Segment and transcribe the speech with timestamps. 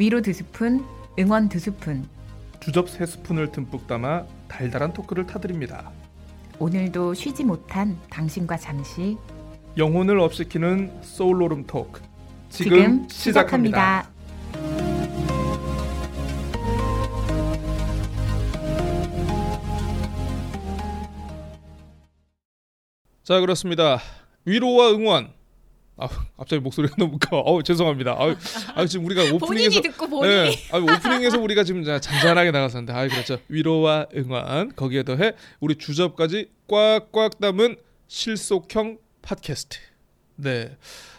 [0.00, 0.82] 위로 두 스푼,
[1.18, 2.08] 응원 두 스푼.
[2.58, 5.92] 주접 세 스푼을 듬뿍 담아 달달한 토크를 타드립니다.
[6.58, 9.18] 오늘도 쉬지 못한 당신과 잠시
[9.76, 12.00] 영혼을 업시키는 소울로름 토크
[12.48, 14.08] 지금, 지금 시작합니다.
[14.08, 14.10] 시작합니다.
[23.22, 23.98] 자 그렇습니다.
[24.46, 25.39] 위로와 응원.
[26.00, 27.38] 아 갑자기 목소리가 너무 커.
[27.38, 28.12] 어 죄송합니다.
[28.12, 28.34] 아,
[28.74, 32.92] 아 지금 우리가 오프닝에서 본인이 듣고 본인이 예, 아, 오프닝에서 우리가 지금 자- 잔잔하게 나갔었는데,
[32.92, 33.38] 아 그렇죠.
[33.48, 37.76] 위로와 응원 거기에 더해 우리 주접까지 꽉꽉 담은
[38.08, 39.78] 실속형 팟캐스트.
[40.36, 40.76] 네,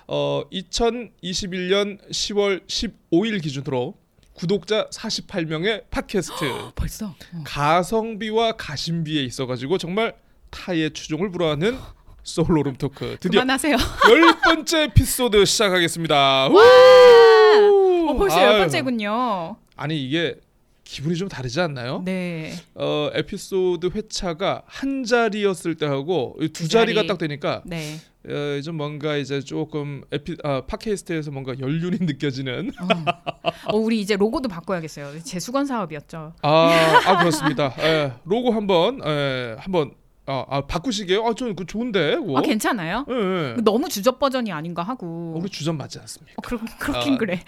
[0.08, 3.96] 어 2021년 10월 15일 기준으로
[4.34, 6.46] 구독자 48명의 팟캐스트.
[6.76, 7.16] 벌써 어.
[7.46, 10.16] 가성비와 가심비에 있어 가지고 정말
[10.50, 11.78] 타의 추종을 불허하는
[12.24, 13.76] 솔로룸 토크 드디어 그만하세요.
[14.10, 16.50] 열 번째 에피소드 시작하겠습니다.
[16.50, 18.10] 우!
[18.10, 18.60] 어, 벌써 열 아유.
[18.60, 19.56] 번째군요.
[19.76, 20.36] 아니 이게
[20.84, 22.02] 기분이 좀 다르지 않나요?
[22.06, 22.54] 네.
[22.76, 27.08] 어 에피소드 회차가 한 자리였을 때하고 이두두 자리가 자리.
[27.08, 27.98] 딱 되니까 네.
[28.28, 33.48] 어, 좀 뭔가 이제 조금 에피 아, 팟캐스트에서 뭔가 연륜이 느껴지는 어.
[33.74, 35.24] 어, 우리 이제 로고도 바꿔야겠어요.
[35.24, 36.34] 제 수건 사업이었죠.
[36.42, 37.74] 아, 아 그렇습니다.
[37.80, 39.92] 예, 로고 한번 예, 한번
[40.32, 41.26] 아, 아 바꾸시게요?
[41.26, 42.16] 아 저는 그 좋은데.
[42.16, 42.38] 그거.
[42.38, 43.06] 아 괜찮아요?
[43.10, 43.56] 예, 예.
[43.62, 45.34] 너무 주접 버전이 아닌가 하고.
[45.36, 46.36] 우리 주전 맞지 않습니까?
[46.38, 47.18] 어, 그렇, 그렇긴 아.
[47.18, 47.42] 그래.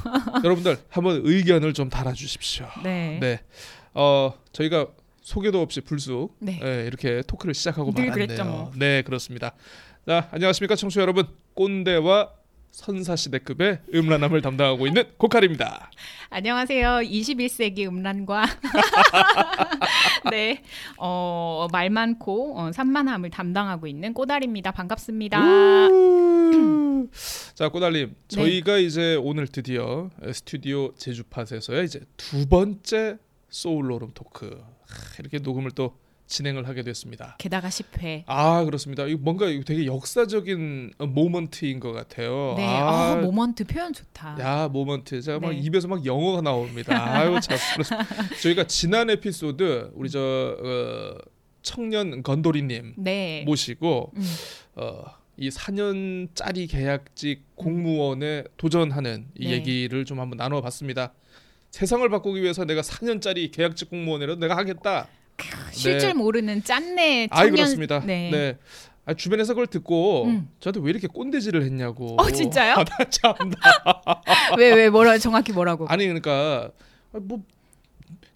[0.44, 2.66] 여러분들 한번 의견을 좀 달아주십시오.
[2.82, 3.18] 네.
[3.20, 3.40] 네.
[3.92, 4.86] 어 저희가
[5.20, 6.58] 소개도 없이 불쑥 네.
[6.62, 8.44] 예, 이렇게 토크를 시작하고 늘 말았네요.
[8.44, 8.72] 뭐.
[8.76, 9.52] 네 그렇습니다.
[10.06, 12.30] 자 안녕하십니까 청취자 여러분 꼰대와
[12.70, 15.90] 선사시대급의 음란함을 담당하고 있는 고칼입니다.
[16.30, 17.00] 안녕하세요.
[17.02, 18.46] 21세기 음란과
[20.30, 20.62] 네,
[20.96, 24.70] 어, 말 많고 어, 산만함을 담당하고 있는 꼬다리입니다.
[24.70, 25.88] 반갑습니다.
[25.88, 27.08] 우!
[27.54, 28.14] 자 꼬달님 네.
[28.28, 33.16] 저희가 이제 오늘 드디어 스튜디오 제주팟에서의 이제 두 번째
[33.48, 34.46] 소울로름 토크
[34.86, 35.96] 하, 이렇게 녹음을 또
[36.30, 37.34] 진행을 하게 됐습니다.
[37.38, 38.22] 게다가 10회.
[38.26, 39.04] 아 그렇습니다.
[39.04, 42.54] 이거 뭔가 되게 역사적인 어, moment인 것 같아요.
[42.56, 44.36] 네, 아, 아, moment 표현 좋다.
[44.38, 45.58] 야 모먼트 제가 막 네.
[45.58, 47.12] 입에서 막 영어가 나옵니다.
[47.12, 47.58] 아유 참.
[48.42, 51.18] 저희가 지난 에피소드 우리 저 어,
[51.62, 53.42] 청년 건도리님 네.
[53.44, 54.22] 모시고 음.
[54.76, 55.04] 어,
[55.36, 59.52] 이 4년짜리 계약직 공무원에 도전하는 이 네.
[59.54, 61.12] 얘기를 좀 한번 나눠봤습니다.
[61.70, 65.08] 세상을 바꾸기 위해서 내가 4년짜리 계약직 공무원이라도 내가 하겠다.
[65.72, 67.56] 쉴줄 모르는 짠내 아이 청년.
[67.56, 68.00] 그렇습니다.
[68.04, 68.30] 네.
[68.30, 68.58] 네.
[69.06, 70.48] 아, 주변에서 그걸 듣고 음.
[70.60, 72.16] 저한테 왜 이렇게 꼰대질을 했냐고.
[72.20, 72.74] 어, 진짜요?
[72.74, 73.34] 아, 나 참.
[74.58, 75.86] 왜왜 뭐라 정확히 뭐라고?
[75.88, 76.70] 아니 그러니까
[77.12, 77.42] 아, 뭐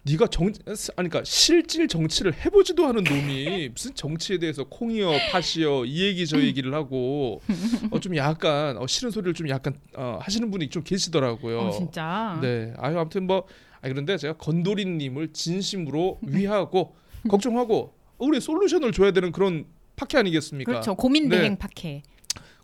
[0.07, 0.53] 네가 정 아니
[0.95, 6.73] 그러니까 실질 정치를 해보지도 않은 놈이 무슨 정치에 대해서 콩이여 팥이여 이 얘기 저 얘기를
[6.75, 7.41] 하고
[7.89, 11.59] 어, 좀 약간 어, 싫은 소리를 좀 약간 어, 하시는 분이 좀 계시더라고요.
[11.59, 12.37] 어, 진짜.
[12.41, 12.73] 네.
[12.77, 13.41] 아유 아무튼 뭐 아,
[13.89, 16.95] 그런데 제가 건도리님을 진심으로 위하고
[17.29, 19.65] 걱정하고 우리 솔루션을 줘야 되는 그런
[19.95, 20.71] 파케 아니겠습니까?
[20.71, 20.95] 그렇죠.
[20.95, 21.37] 고민 네.
[21.37, 22.03] 대행 파케.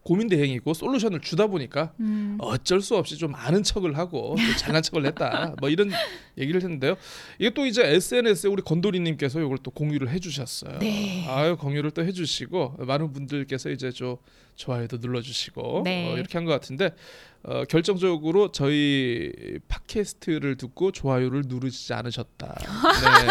[0.03, 2.35] 고민 대행이고 솔루션을 주다 보니까 음.
[2.39, 5.53] 어쩔 수 없이 좀 아는 척을 하고 또 잘난 척을 했다.
[5.61, 5.91] 뭐 이런
[6.39, 6.95] 얘기를 했는데요.
[7.37, 10.79] 이게 또 이제 SNS에 우리 건도리님께서 이걸 또 공유를 해주셨어요.
[10.79, 11.25] 네.
[11.29, 14.17] 아유 공유를 또 해주시고 많은 분들께서 이제 좀
[14.55, 16.11] 좋아요도 눌러주시고 네.
[16.11, 16.95] 어, 이렇게 한 것 같은데
[17.43, 19.31] 어, 결정적으로 저희
[19.67, 22.55] 팟캐스트를 듣고 좋아요를 누르지 않으셨다.
[22.57, 23.27] 네.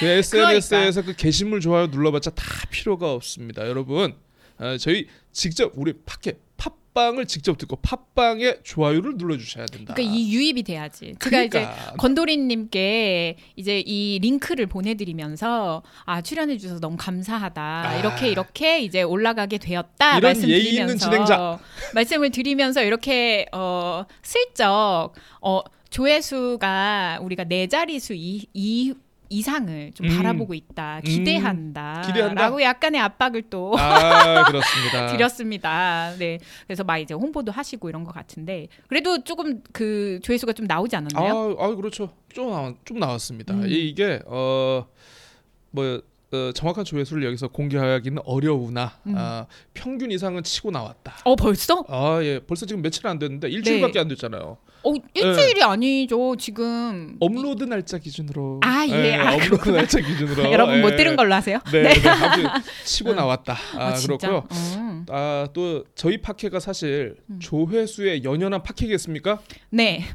[0.00, 4.14] 그 SNS에서 그 게시물 좋아요 눌러봤자 다 필요가 없습니다, 여러분.
[4.58, 9.94] 어, 저희 직접 우리 팟캐 팟빵을 직접 듣고 팟빵에 좋아요를 눌러주셔야 된다.
[9.94, 11.14] 그러니까 이 유입이 돼야지.
[11.20, 11.92] 제가 이제 그러니까.
[11.96, 17.96] 건도리님께 이제 이 링크를 보내드리면서 아 출연해 주셔서 너무 감사하다 아.
[17.98, 21.58] 이렇게 이렇게 이제 올라가게 되었다 말씀드리면서 진행자.
[21.94, 28.92] 말씀을 드리면서 이렇게 어 슬쩍 어 조회수가 우리가 네 자리수 이, 이
[29.30, 30.16] 이상을 좀 음.
[30.16, 32.42] 바라보고 있다 기대한다 기대한다?
[32.42, 35.06] 라고 약간의 압박을 또아 그렇습니다.
[35.08, 36.14] 드렸습니다.
[36.18, 36.38] 네.
[36.66, 41.56] 그래서 막 이제 홍보도 하시고 이런 것 같은데 그래도 조금 그 조회수가 좀 나오지 않았나요?
[41.58, 42.10] 아, 아 그렇죠.
[42.32, 43.54] 좀 나왔, 좀 나왔습니다.
[43.54, 43.68] 음.
[43.68, 44.86] 이- 이게 어뭐
[46.30, 49.14] 어, 정확한 조회수를 여기서 공개하기는 어려우나 음.
[49.16, 51.14] 아, 평균 이상은 치고 나왔다.
[51.24, 51.84] 어 벌써?
[51.88, 54.00] 아 예, 벌써 지금 며칠 안 됐는데 일주일밖에 네.
[54.00, 54.58] 안 됐잖아요.
[54.84, 57.16] 어 일주일이 아니죠 지금.
[57.20, 58.60] 업로드 날짜 기준으로.
[58.62, 59.14] 아, 예.
[59.16, 60.50] 아, 업로드 날짜 기준으로.
[60.52, 60.96] 여러분 못 예.
[60.96, 61.58] 들은 걸로 하세요?
[61.72, 62.08] 네, 네.
[62.08, 62.48] 아무튼
[62.84, 63.16] 치고 음.
[63.16, 63.56] 나왔다.
[63.74, 64.28] 아, 진짜?
[64.28, 64.48] 그렇고요.
[64.76, 65.06] 음.
[65.08, 67.38] 아, 또 저희 팟캐가 사실 음.
[67.40, 69.40] 조회수에 연연한 팟캐겠습니까?
[69.70, 70.04] 네.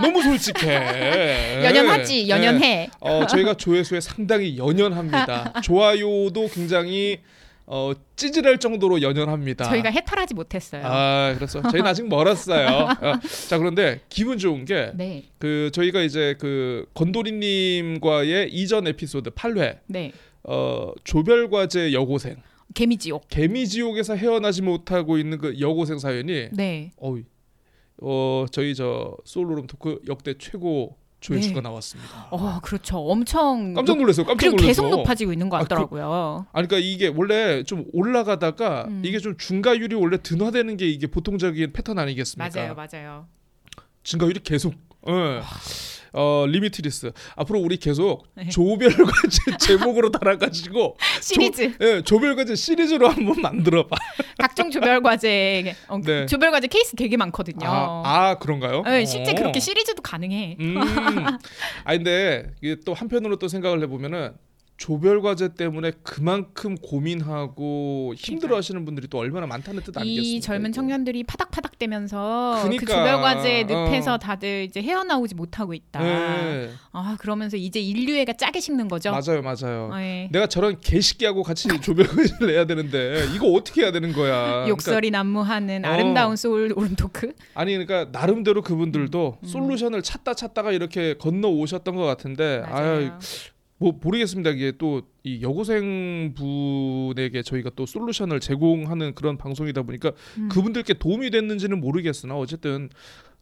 [0.00, 1.62] 너무 솔직해.
[1.64, 2.28] 연연하지 네.
[2.28, 2.90] 연연해.
[3.00, 5.60] 어, 저희가 조회수에 상당히 연연합니다.
[5.62, 7.20] 좋아요도 굉장히
[7.66, 9.64] 어, 찌질할 정도로 연연합니다.
[9.64, 10.82] 저희가 해탈하지 못했어요.
[10.84, 11.62] 아, 그렇죠.
[11.62, 12.66] 저희는 아직 멀었어요.
[13.00, 19.78] 어, 자, 그런데 기분 좋은 게 네, 그 저희가 이제 그 건도리님과의 이전 에피소드 8회
[19.86, 20.12] 네.
[20.44, 22.36] 어, 조별과제 여고생
[22.74, 23.28] 개미지옥.
[23.28, 26.90] 개미지옥에서 헤어나지 못하고 있는 그 여고생 사연이 네.
[26.96, 27.16] 어,
[28.00, 31.60] 어 저희 저 솔로룸 토크 역대 최고 조회수가 네.
[31.62, 32.26] 나왔습니다.
[32.30, 32.98] 어, 그렇죠.
[32.98, 34.26] 엄청 깜짝 놀랐어요.
[34.26, 34.66] 깜짝 그리고 놀랐어.
[34.82, 36.46] 계속 높아지고 있는 것 아, 그- 같더라고요.
[36.52, 39.02] 아니 그러니까 이게 원래 좀 올라가다가 음.
[39.04, 42.50] 이게 좀 증가율이 원래 둔화되는 게 이게 보통적인 패턴 아니겠습니까?
[42.54, 43.26] 맞아요, 맞아요.
[44.04, 44.74] 증가율이 계속
[45.08, 45.40] 예.
[46.12, 48.48] 어 limitless 앞으로 우리 계속 네.
[48.48, 53.96] 조별과제 제목으로 달아가지고 시리즈 예 조별과제 시리즈로 한번 만들어봐.
[54.38, 56.26] 각종 조별 과제 어, 네.
[56.26, 57.66] 조별 과제 케이스 되게 많거든요.
[57.66, 58.82] 아, 아 그런가요?
[58.82, 59.34] 네, 실제 어.
[59.34, 60.56] 그렇게 시리즈도 가능해.
[60.60, 60.76] 음.
[61.84, 64.32] 아 근데 이게 또 한편으로 또 생각을 해보면은
[64.82, 70.36] 조별 과제 때문에 그만큼 고민하고 힘들어 하시는 분들이 또 얼마나 많다는 뜻 아니겠습니까?
[70.36, 70.72] 이 젊은?
[70.72, 72.92] 청년들이 파닥파닥 대면서 그 그니까.
[72.92, 74.18] 조별 과제 늪에서 어.
[74.18, 76.02] 다들 이제 헤어나오지 못하고 있다.
[76.02, 76.70] 네.
[76.90, 79.12] 아 그러면서 이제 인류애가 짜게 식는 거죠.
[79.12, 79.94] 맞아요, 맞아요.
[79.94, 80.28] 네.
[80.32, 84.34] 내가 저런 개식기하고 같이 조별 과제를 해야 되는데 이거 어떻게 해야 되는 거야?
[84.42, 85.88] 그러니까 욕설이 난무하는 어.
[85.90, 87.32] 아름다운 소울 오른토크.
[87.54, 89.46] 아니 그러니까 나름대로 그분들도 음.
[89.46, 93.12] 솔루션을 찾다 찾다가 이렇게 건너 오셨던 것 같은데 아유.
[93.82, 100.48] 뭐 모르겠습니다 이게 또 이 여고생 분에게 저희가 또 솔루션을 제공하는 그런 방송이다 보니까 음.
[100.48, 102.88] 그분들께 도움이 됐는지는 모르겠으나 어쨌든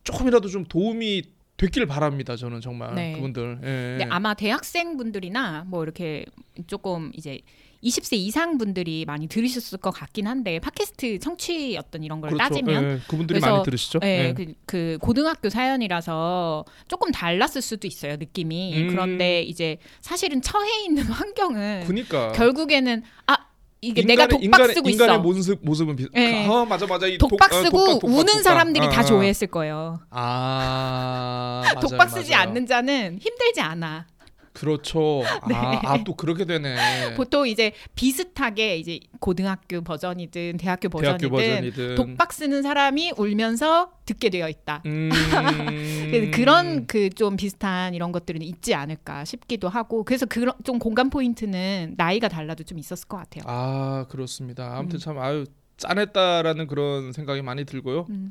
[0.04, 1.22] 조금이라도 좀 도움이
[1.56, 3.14] 됐길 바랍니다 저는 정말 네.
[3.14, 3.96] 그분들 예.
[3.98, 6.26] 근데 아마 대학생 분들이나 뭐 이렇게
[6.66, 7.40] 조금 이제
[7.82, 13.00] 20세 이상 분들이 많이 들으셨을 것 같긴 한데 팟캐스트 청취 어떤 이런 걸 따지면 예,
[13.08, 14.32] 그분들이 많이 들으시죠 네, 예.
[14.34, 18.88] 그, 그 고등학교 사연이라서 조금 달랐을 수도 있어요 느낌이 음.
[18.90, 23.36] 그런데 이제 사실은 처해 있는 환경은 그러니까 결국에는 아
[23.82, 26.10] 이게 내가 독박 인간의, 쓰고 인간의 있어 모습 모습은 비슷.
[26.14, 26.46] 예.
[26.46, 28.42] 아 맞아 맞아 이 독박 독- 아, 쓰고 독박, 독박, 우는 독박.
[28.42, 29.04] 사람들이 아, 다 아.
[29.04, 32.48] 좋아했을 거예요 아 맞아요, 독박 쓰지 맞아요.
[32.48, 34.06] 않는 자는 힘들지 않아
[34.52, 35.22] 그렇죠.
[35.48, 35.54] 네.
[35.54, 37.14] 아또 그렇게 되네.
[37.14, 44.28] 보통 이제 비슷하게 이제 고등학교 버전이든 대학교 버전이든, 대학교 버전이든 독박 쓰는 사람이 울면서 듣게
[44.30, 44.82] 되어 있다.
[44.86, 45.10] 음...
[46.34, 51.94] 그런 그 좀 비슷한 이런 것들은 있지 않을까 싶기도 하고 그래서 그런 좀 공감 포인트는
[51.98, 53.44] 나이가 달라도 좀 있었을 것 같아요.
[53.46, 54.76] 아 그렇습니다.
[54.76, 55.00] 아무튼 음.
[55.00, 55.44] 참 아유
[55.76, 58.06] 짠했다라는 그런 생각이 많이 들고요.
[58.08, 58.30] 음.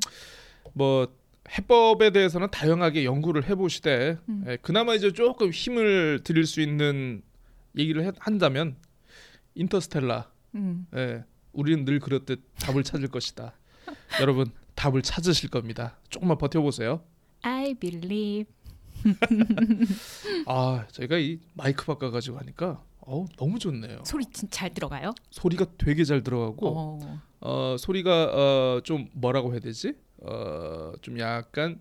[0.72, 1.06] 뭐
[1.58, 4.44] 해법에 대해서는 다양하게 연구를 해보시되 음.
[4.46, 7.22] 예, 그나마 이제 조금 힘을 드릴 수 있는
[7.76, 8.76] 얘기를 해- 한다면
[9.54, 10.30] 인터스텔라.
[10.54, 10.86] 음.
[10.96, 13.52] 예, 우리는 늘 그렇듯 답을 찾을 것이다.
[14.20, 15.98] 여러분 답을 찾으실 겁니다.
[16.08, 17.02] 조금만 버텨보세요.
[17.42, 18.52] I believe.
[20.46, 24.02] 아 저희가 이 마이크 바꿔가지고 하니까 어 너무 좋네요.
[24.04, 25.14] 소리 진짜 잘 들어가요.
[25.30, 27.20] 소리가 되게 잘 들어가고 어.
[27.40, 28.30] 어 소리가
[28.76, 29.94] 어 좀 뭐라고 해야 되지?
[30.22, 31.78] 어 좀 약간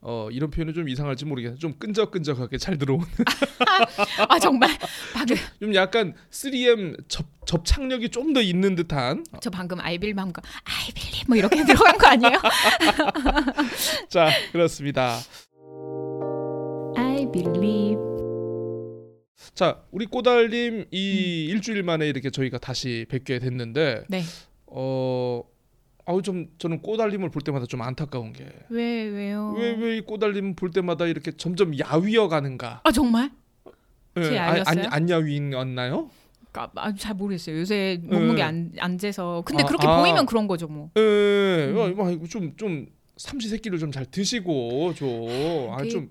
[0.00, 3.04] 어 이런 표현은 좀 이상할지 모르겠는데 좀 끈적끈적하게 잘 들어오는
[4.28, 4.70] 아 정말
[5.14, 10.22] 방금 좀 약간 3M 접 접착력이 좀 더 있는 듯한 저 방금 I believe
[11.26, 12.38] 뭐 이렇게 들어간 거 아니에요?
[14.08, 15.18] 자 그렇습니다.
[16.96, 17.98] I believe.
[19.54, 24.22] 자 우리 꼬달님 이 일주일 만에 이렇게 저희가 다시 뵙게 됐는데 네.
[24.66, 25.42] 어
[26.08, 29.54] 아우 좀 저는 꼬달님을 볼 때마다 좀 안타까운 게 왜 왜요?
[29.56, 32.80] 왜 왜 이 꼬달님 볼 때마다 이렇게 점점 야위어 가는가?
[32.82, 33.30] 아 정말?
[34.16, 34.84] 예, 제 안, 알렸어요?
[34.86, 36.10] 안, 안 야위였나요?
[36.54, 37.58] 아, 아, 잘 모르겠어요.
[37.60, 38.42] 요새 몸무게 네.
[38.42, 39.42] 안, 안 재서.
[39.46, 40.00] 근데 아, 그렇게 아.
[40.00, 40.90] 보이면 그런 거죠 뭐.
[40.96, 41.76] 예, 음.
[42.00, 42.86] 어, 좀좀
[43.18, 46.08] 삼시세끼를 좀 잘 드시고 좀아좀뭐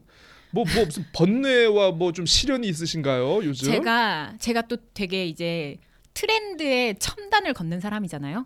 [0.52, 3.72] 뭐 무슨 번뇌와 뭐 좀 시련이 있으신가요 요즘?
[3.72, 5.78] 제가 제가 또 되게 이제
[6.14, 8.46] 트렌드에 첨단을 걷는 사람이잖아요.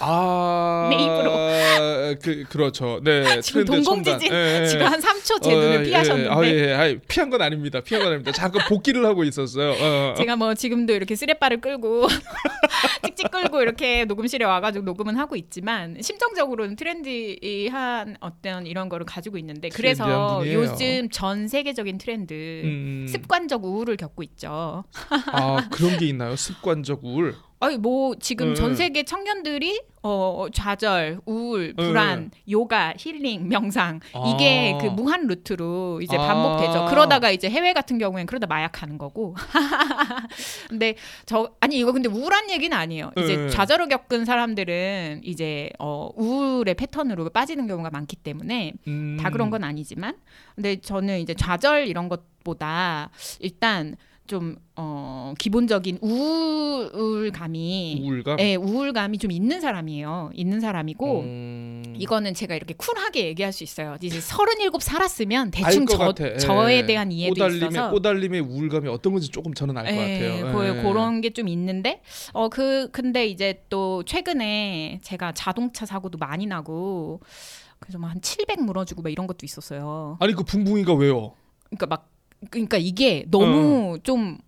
[0.00, 2.16] 아, 내 입으로.
[2.22, 3.00] 그 그렇죠.
[3.02, 3.40] 네.
[3.42, 4.32] 지금 동공지진.
[4.32, 4.66] 예, 예.
[4.66, 7.80] 지금 한 3초 제 어, 눈을 예, 피하셨는데 아, 예, 아, 피한 건 아닙니다.
[7.80, 8.32] 피한 건 아닙니다.
[8.32, 9.70] 잠깐 복귀를 하고 있었어요.
[9.72, 10.14] 어, 어.
[10.16, 12.08] 제가 뭐 지금도 이렇게 쓰레빠를 끌고
[13.04, 19.68] 찍찍 끌고 이렇게 녹음실에 와가지고 녹음은 하고 있지만 심정적으로는 트렌디한 어떤 이런 거를 가지고 있는데
[19.68, 20.42] 그래서.
[20.46, 24.84] 요즘 전 세계적인 트렌드 음, 습관적 우울을 겪고 있죠.
[25.32, 26.36] 아 그런 게 있나요?
[26.36, 27.34] 습관적 우울.
[27.58, 28.54] 아니 뭐 지금 네.
[28.54, 34.00] 전 세계 청년들이 어 좌절, 우울, 불안, 요가, 힐링, 명상
[34.34, 34.78] 이게 아.
[34.78, 36.26] 그 무한 루트로 이제 아.
[36.26, 36.86] 반복되죠.
[36.90, 39.34] 그러다가 이제 해외 같은 경우엔 그러다 마약하는 거고.
[40.68, 40.94] 근데
[41.24, 43.10] 저 아니 이거 근데 우울한 얘기는 아니에요.
[43.16, 43.48] 이제 네.
[43.48, 49.16] 좌절을 겪은 사람들은 이제 어 우울의 패턴으로 빠지는 경우가 많기 때문에 음.
[49.18, 50.16] 다 그런 건 아니지만
[50.54, 53.10] 근데 저는 이제 좌절 이런 것보다
[53.40, 53.96] 일단
[54.26, 58.40] 좀 어, 기본적인 우울감이 우울감.
[58.40, 60.30] 예, 우울감이 좀 있는 사람이에요.
[60.34, 61.94] 있는 사람이고 음...
[61.96, 63.96] 이거는 제가 이렇게 쿨하게 얘기할 수 있어요.
[64.02, 66.32] 이제 서른일곱 살았으면 알 대충 것 저, 같아.
[66.32, 66.36] 예.
[66.38, 69.98] 저에 대한 이해도 꼬달림의 있어서 꼬달림의 우울감이 어떤 건지 조금 저는 알것 예,
[70.40, 70.52] 같아요.
[70.52, 70.82] 그, 예.
[70.82, 72.00] 그런 게 좀 있는데
[72.32, 77.20] 어 그 근데 이제 또 최근에 제가 자동차 사고도 많이 나고
[77.78, 80.16] 그래서 막 한 700 물어주고 막 이런 것도 있었어요.
[80.20, 81.32] 아니 그 붕붕이가 왜요?
[81.68, 82.08] 그러니까 막
[82.50, 84.45] 그러니까 이게 너무 좀 시-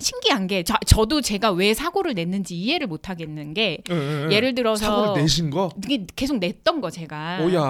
[0.00, 4.34] 신기한 게 저, 저도 제가 왜 사고를 냈는지 이해를 못 하겠는 게 예, 예, 예.
[4.36, 5.68] 예 를 들어서 사고를 내신 거?
[5.84, 7.60] 이게 계속 냈던 거 제가 오야.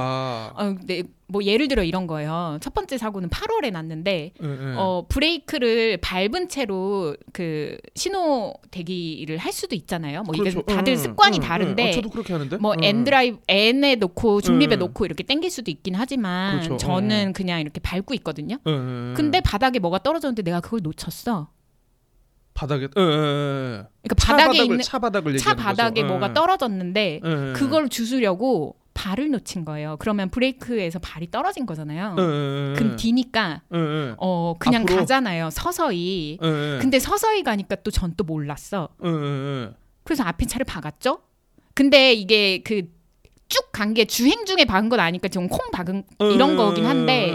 [0.54, 2.58] 어, 네, 뭐 예를 들어 이런 거예요.
[2.60, 4.74] 첫 번째 사고는 8월에 났는데 예, 예.
[4.76, 10.22] 어 브레이크를 밟은 채로 그 신호 대기를 할 수도 있잖아요.
[10.22, 10.62] 뭐 이게 그렇죠.
[10.62, 11.48] 다들 응, 습관이 응, 응.
[11.48, 12.56] 다른데 어, 저도 그렇게 하는데.
[12.56, 12.84] 뭐 응.
[12.84, 14.78] N 드라이브 N에 놓고 중립에 응.
[14.80, 16.76] 놓고 이렇게 당길 수도 있긴 하지만 그렇죠.
[16.76, 18.56] 저는 그냥 이렇게 밟고 있거든요.
[18.66, 18.74] 예, 예,
[19.10, 19.14] 예.
[19.14, 21.48] 근데 바닥에 뭐가 떨어졌는데 내가 그걸 놓쳤어.
[22.60, 23.82] 바닥에 예, 예, 예.
[24.02, 26.12] 그러니까 차 바닥에 바닥을 있는 차 바닥을 차 바닥에 거죠.
[26.12, 26.34] 뭐가 예.
[26.34, 27.52] 떨어졌는데 예, 예.
[27.54, 29.96] 그걸 주스려고 발을 놓친 거예요.
[29.98, 32.16] 그러면 브레이크에서 발이 떨어진 거잖아요.
[32.18, 32.74] 예.
[32.76, 33.62] 그럼 뒤니까.
[34.18, 34.98] 어 그냥 앞으로?
[34.98, 35.48] 가잖아요.
[35.50, 36.36] 서서히.
[36.40, 38.88] 근데 서서히 가니까 또 전 또 몰랐어.
[40.04, 41.20] 그래서 앞에 차를 박았죠.
[41.74, 42.82] 근데 이게 그
[43.50, 47.32] 쭉 간 게 주행 중에 박은 건 아니까 지금 콩 박은 이런 예, 거긴 한데.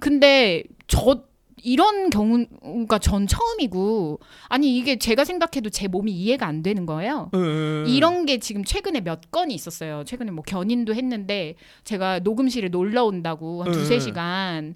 [0.00, 1.24] 근데 저
[1.62, 7.30] 이런 경우가 전 처음이고 아니 이게 제가 생각해도 제 몸이 이해가 안 되는 거예요.
[7.34, 7.90] 예.
[7.90, 10.04] 이런 게 지금 최근에 몇 건이 있었어요.
[10.04, 13.78] 최근에 뭐 견인도 했는데 제가 녹음실에 놀러 온다고 한 네.
[13.78, 14.74] 두세 시간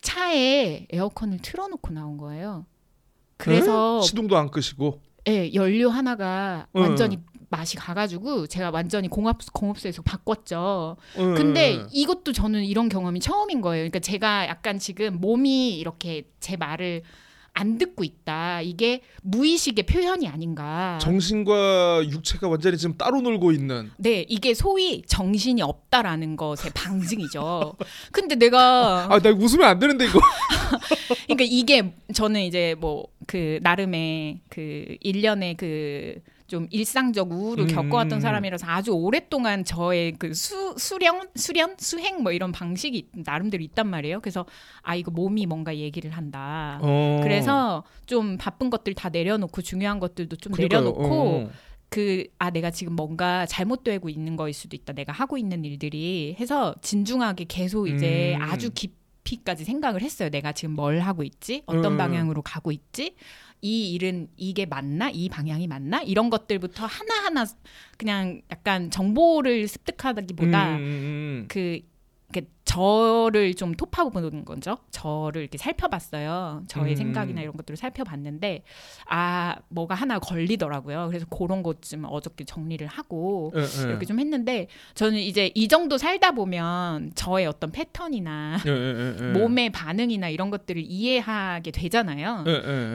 [0.00, 2.66] 차에 에어컨을 틀어놓고 나온 거예요.
[3.36, 4.06] 그래서 예?
[4.06, 5.00] 시동도 안 끄시고.
[5.28, 6.80] 예, 연료 하나가 네.
[6.80, 7.18] 완전히
[7.50, 10.96] 맛이 가가지고 제가 완전히 공업 공업소에서 바꿨죠.
[11.18, 11.86] 예, 근데 예.
[11.92, 13.82] 이것도 저는 이런 경험이 처음인 거예요.
[13.82, 17.02] 그러니까 제가 약간 지금 몸이 이렇게 제 말을
[17.52, 18.60] 안 듣고 있다.
[18.62, 20.98] 이게 무의식의 표현이 아닌가.
[21.02, 23.90] 정신과 육체가 완전히 지금 따로 놀고 있는.
[23.96, 27.74] 네, 이게 소위 정신이 없다라는 것의 방증이죠.
[28.12, 30.20] 근데 내가 아, 나 웃으면 안 되는데 이거.
[31.26, 37.68] 그러니까 이게 저는 이제 뭐 그 나름의 그 일련의 그 좀 일상적 우울을 음.
[37.68, 43.86] 겪어왔던 사람이라서 아주 오랫동안 저의 그 수, 수련 수련 수행 뭐 이런 방식이 나름대로 있단
[43.86, 44.20] 말이에요.
[44.20, 44.44] 그래서
[44.82, 46.78] 아 이거 몸이 뭔가 얘기를 한다.
[46.82, 47.20] 어.
[47.22, 50.80] 그래서 좀 바쁜 것들 다 내려놓고 중요한 것들도 좀 그러니까요.
[50.80, 51.50] 내려놓고 어.
[51.88, 54.92] 그 아 내가 지금 뭔가 잘못되고 있는 거일 수도 있다.
[54.92, 58.42] 내가 하고 있는 일들이 해서 진중하게 계속 이제 음.
[58.42, 60.30] 아주 깊이까지 생각을 했어요.
[60.30, 61.62] 내가 지금 뭘 하고 있지?
[61.66, 61.96] 어떤 음.
[61.96, 63.14] 방향으로 가고 있지?
[63.62, 65.10] 이 일은 이게 맞나?
[65.10, 66.00] 이 방향이 맞나?
[66.02, 67.44] 이런 것들부터 하나하나
[67.98, 71.44] 그냥 약간 정보를 습득하기보다 음, 음, 음.
[71.48, 71.80] 그
[72.32, 74.78] 이렇게 저를 좀 톱하보는 거죠.
[74.92, 76.62] 저를 이렇게 살펴봤어요.
[76.68, 76.96] 저의 음.
[76.96, 78.62] 생각이나 이런 것들을 살펴봤는데
[79.08, 81.08] 아 뭐가 하나 걸리더라고요.
[81.08, 83.88] 그래서 그런 것 좀 어저께 정리를 하고 예, 예.
[83.88, 89.32] 이렇게 좀 했는데 저는 이제 이 정도 살다 보면 저의 어떤 패턴이나 예, 예.
[89.32, 92.44] 몸의 반응이나 이런 것들을 이해하게 되잖아요.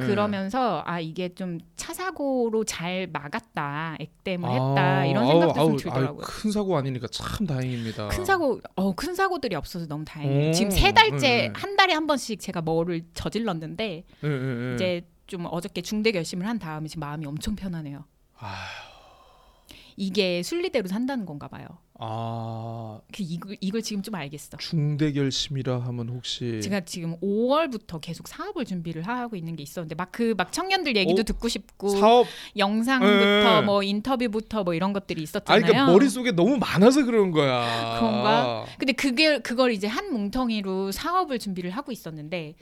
[0.07, 5.67] 그러면서 아 이게 좀 차 사고로 잘 막았다, 액땜을 아, 했다 이런 아우, 생각도 아우,
[5.67, 6.19] 좀 들더라고요.
[6.19, 8.07] 아유, 큰 사고 아니니까 참 다행입니다.
[8.07, 10.49] 큰 사고, 어, 큰 사고들이 없어서 너무 다행이에요.
[10.49, 11.17] 오, 지금 세 달째
[11.47, 11.53] 네.
[11.53, 14.75] 한 달에 한 번씩 제가 뭐를 저질렀는데 예, 예, 예.
[14.75, 18.05] 이제 좀 어저께 중대 결심을 한 다음에 지금 마음이 엄청 편하네요.
[18.37, 18.95] 아휴.
[19.97, 21.65] 이게 순리대로 산다는 건가 봐요.
[21.99, 24.57] 아 그 이걸, 이걸 지금 좀 알겠어.
[24.57, 30.11] 중대 결심이라 하면 혹시 제가 지금 5월부터 계속 사업을 준비를 하고 있는 게 있었는데 막
[30.11, 33.65] 그 막 청년들 얘기도 오, 듣고 싶고 사업 영상부터 네.
[33.65, 35.61] 뭐 인터뷰부터 뭐 이런 것들이 있었잖아요.
[35.65, 37.97] 그러니까 머릿속에 너무 많아서 그런 거야.
[37.99, 38.65] 그런가?
[38.77, 42.55] 근데 그게 그걸 이제 한 뭉텅이로 사업을 준비를 하고 있었는데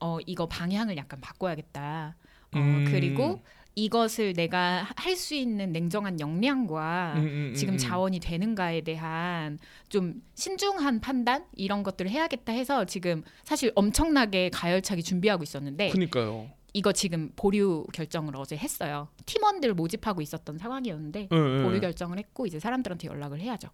[0.00, 2.16] 어 이거 방향을 약간 바꿔야겠다.
[2.54, 2.84] 어 음.
[2.90, 3.42] 그리고
[3.76, 7.78] 이것을 내가 할 수 있는 냉정한 역량과 음, 음, 음, 지금 음.
[7.78, 15.44] 자원이 되는가에 대한 좀 신중한 판단 이런 것들을 해야겠다 해서 지금 사실 엄청나게 가열차게 준비하고
[15.44, 16.50] 있었는데 그니까요.
[16.72, 19.08] 이거 지금 보류 결정을 어제 했어요.
[19.26, 21.62] 팀원들 모집하고 있었던 상황이었는데 예, 예.
[21.62, 23.68] 보류 결정을 했고 이제 사람들한테 연락을 해야죠.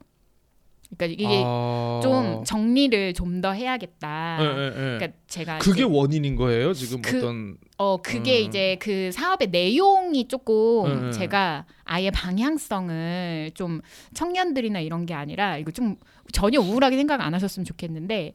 [0.97, 2.01] 그러니까 이게 아.
[2.03, 4.39] 좀 정리를 좀 더 해야겠다.
[4.41, 4.71] 예, 예, 예.
[4.99, 8.49] 그러니까 제가 그게 원인인 거예요 지금 그- 어떤 어 그게 음.
[8.49, 11.13] 이제 그 사업의 내용이 조금 음, 음.
[11.13, 13.81] 제가 아예 방향성을 좀
[14.15, 15.97] 청년들이나 이런 게 아니라 이거 좀
[16.33, 18.35] 전혀 우울하게 생각 안 하셨으면 좋겠는데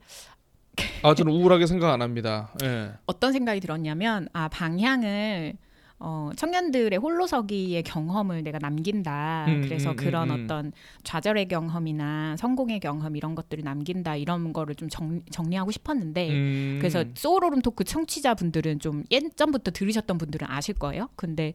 [1.03, 2.51] 아 저는 우울하게 생각 안 합니다.
[2.63, 2.91] 예.
[3.05, 5.53] 어떤 생각이 들었냐면 아 방향을
[5.97, 9.45] 어, 청년들의 홀로서기의 경험을 내가 남긴다.
[9.47, 10.43] 음, 그래서 음, 그런 음, 음.
[10.43, 10.71] 어떤
[11.03, 14.17] 좌절의 경험이나 성공의 경험 이런 것들을 남긴다.
[14.17, 16.77] 이런 거를 좀 정, 정리하고 싶었는데 음.
[16.79, 21.09] 그래서 소울오름 토크 청취자분들은 좀 예전부터 들으셨던 분들은 아실 거예요.
[21.15, 21.53] 근데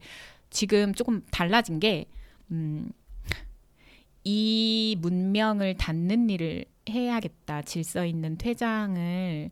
[0.49, 2.05] 지금 조금 달라진 게
[2.51, 2.89] 음,
[4.23, 7.61] 이 문명을 닫는 일을 해야겠다.
[7.61, 9.51] 질서 있는 퇴장을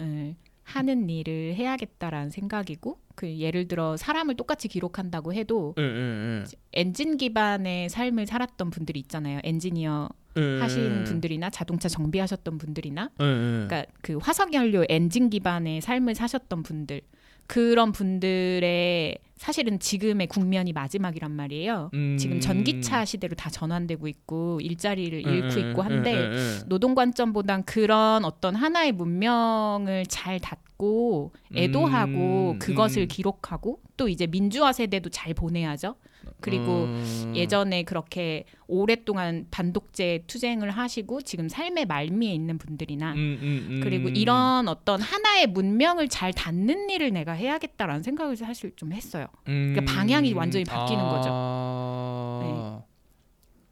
[0.00, 6.44] 을 하는 일을 해야겠다라는 생각이고 그 예를 들어 사람을 똑같이 기록한다고 해도 예, 예, 예.
[6.72, 9.40] 엔진 기반의 삶을 살았던 분들이 있잖아요.
[9.44, 11.04] 엔지니어 예, 하신 예.
[11.04, 13.10] 분들이나 자동차 정비하셨던 분들이나.
[13.16, 17.02] 그러니까 그 화석 연료 엔진 기반의 삶을 사셨던 분들
[17.46, 21.90] 그런 분들의 사실은 지금의 국면이 마지막이란 말이에요.
[21.92, 22.16] 음.
[22.18, 26.30] 지금 전기차 시대로 다 전환되고 있고 일자리를 예, 잃고 예, 있고 예, 한데.
[26.66, 30.40] 노동 관점보단 그런 어떤 하나의 문명을 잘
[30.78, 33.08] 닫고 애도하고 음, 그것을 음.
[33.08, 35.96] 기록하고 또 이제 민주화 세대도 잘 보내야죠.
[36.40, 37.32] 그리고 음.
[37.36, 43.80] 예전에 그렇게 오랫동안 반독재 투쟁을 하시고 지금 삶의 말미에 있는 분들이나 음, 음, 음.
[43.82, 49.26] 그리고 이런 어떤 하나의 문명을 잘 닫는 일을 내가 해야겠다라는 생각을 사실 좀 했어요.
[49.44, 49.84] 그러니까 음.
[49.84, 51.28] 방향이 완전히 바뀌는 거죠.
[51.30, 52.82] 아.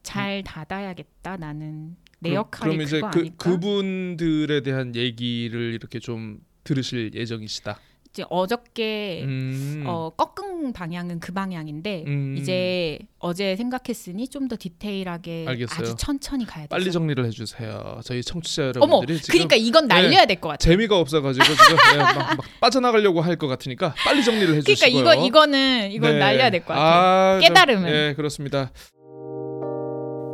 [0.02, 3.30] 잘 닫아야겠다 나는 내 그럼- 역할이 그럼 이제 그?
[3.36, 7.78] 그분들에 대한 얘기를 이렇게 좀 들으실 예정이시다.
[8.10, 9.84] 이제 어저께 음.
[9.86, 12.36] 어, 꺾은 방향은 그 방향인데 음.
[12.38, 15.80] 이제 어제 생각했으니 좀 더 디테일하게 알겠어요.
[15.80, 16.68] 아주 천천히 가야 돼요.
[16.68, 18.00] 빨리 정리를 해주세요.
[18.04, 20.56] 저희 청취자 어머, 여러분들이 지금 그러니까 이건 날려야 될것 같아.
[20.58, 25.00] 재미가 없어가지고 지금 예, 막, 막 빠져나가려고 할 것 같으니까 빨리 정리를 그러니까 해주시고요.
[25.00, 26.18] 이거 이거는 이건 네.
[26.18, 26.82] 날려야 될 것 같아.
[26.82, 27.88] 아, 깨달음은.
[27.88, 28.72] 좀, 예, 그렇습니다.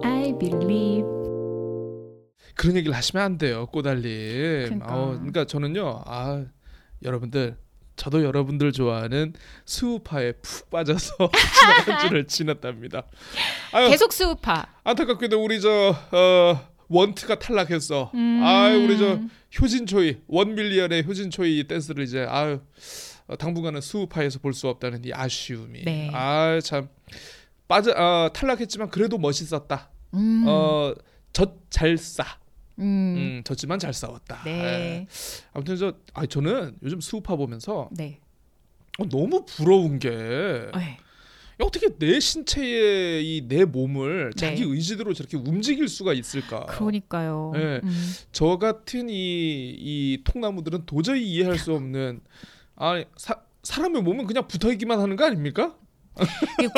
[0.03, 1.18] I believe.
[2.59, 4.03] 그런 얘기를 하시면 안 돼요, 꼬달님.
[4.65, 4.87] 그러니까.
[4.95, 6.45] 어, 그러니까 저는요, 아
[7.05, 7.57] 여러분들.
[7.95, 9.33] 저도 여러분들 좋아하는
[9.65, 13.03] 수우파에 푹 빠져서 지난 한 주를 지났답니다.
[13.73, 14.67] 아유, 계속 수우파.
[14.85, 18.13] 안타깝게도 우리 저 어, 원트가 탈락했어.
[18.15, 18.41] 음.
[18.45, 19.19] 아유 우리 저
[19.61, 22.61] 효진초이 원밀리언의 효진초이 댄스를 이제 아유
[23.27, 25.83] 어, 당분간은 수우파에서 볼 수 없다는 이 아쉬움이.
[25.85, 26.09] 네.
[26.13, 26.89] 아참
[27.67, 29.91] 빠져 어, 탈락했지만 그래도 멋있었다.
[30.15, 30.45] 음.
[30.47, 30.95] 어
[31.33, 32.25] 젖잘 싸.
[32.79, 32.85] 음.
[32.85, 34.43] 음, 졌지만 잘 싸웠다.
[34.47, 34.51] 예.
[34.53, 35.07] 네.
[35.53, 38.21] 아무튼 저 아, 저는 요즘 수우파 보면서 네.
[38.99, 40.99] 어, 너무 부러운 게 네.
[41.61, 44.37] 어떻게 내 신체의 이 내 몸을 네.
[44.37, 46.67] 자기 의지대로 저렇게 움직일 수가 있을까?
[46.67, 47.51] 그러니까요.
[47.55, 47.81] 네.
[47.83, 48.13] 음.
[48.31, 49.15] 저 같은 이,
[49.79, 52.21] 이 통나무들은 도저히 이해할 수 없는
[52.77, 55.77] 아 사, 사람의 몸은 그냥 붙어 있기만 하는 거 아닙니까?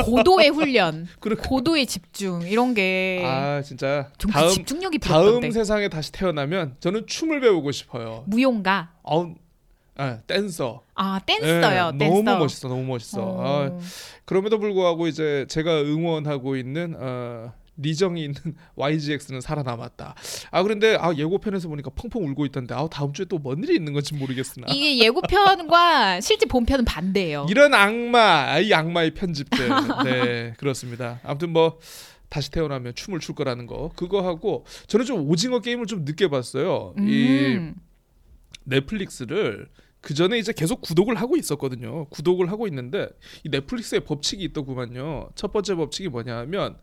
[0.04, 5.50] 고도의 훈련, 그렇게 고도의 집중 이런 게 아 진짜 좀 다음 집중력이 다음 필요한데.
[5.52, 8.24] 세상에 다시 태어나면 저는 춤을 배우고 싶어요.
[8.26, 8.92] 무용가.
[9.04, 9.34] 아우
[9.96, 10.82] 아, 댄서.
[10.94, 11.90] 아 댄서요.
[11.94, 12.22] 예, 댄서.
[12.22, 13.20] 너무 멋있어, 너무 멋있어.
[13.22, 13.42] 어.
[13.44, 13.78] 아,
[14.24, 18.34] 그럼에도 불구하고 이제 제가 응원하고 있는 어, 리정이 있는
[18.76, 20.14] YGX는 살아남았다.
[20.50, 23.92] 아 그런데 아 예고편에서 보니까 펑펑 울고 있던데 아 다음 주에 또 뭔 일이 있는
[23.94, 27.46] 건지 모르겠으나 이게 예고편과 실제 본편은 반대예요.
[27.48, 28.18] 이런 악마,
[28.52, 29.68] 아, 이 악마의 편집들.
[30.04, 31.20] 네 그렇습니다.
[31.24, 31.78] 아무튼 뭐
[32.28, 36.94] 다시 태어나면 춤을 출 거라는 거 그거 하고 저는 좀 오징어 게임을 좀 늦게 봤어요.
[36.98, 37.74] 이 음.
[38.64, 39.68] 넷플릭스를
[40.00, 42.06] 그 전에 이제 계속 구독을 하고 있었거든요.
[42.06, 43.08] 구독을 하고 있는데
[43.44, 45.30] 이 넷플릭스의 법칙이 있더구만요.
[45.34, 46.76] 첫 번째 법칙이 뭐냐하면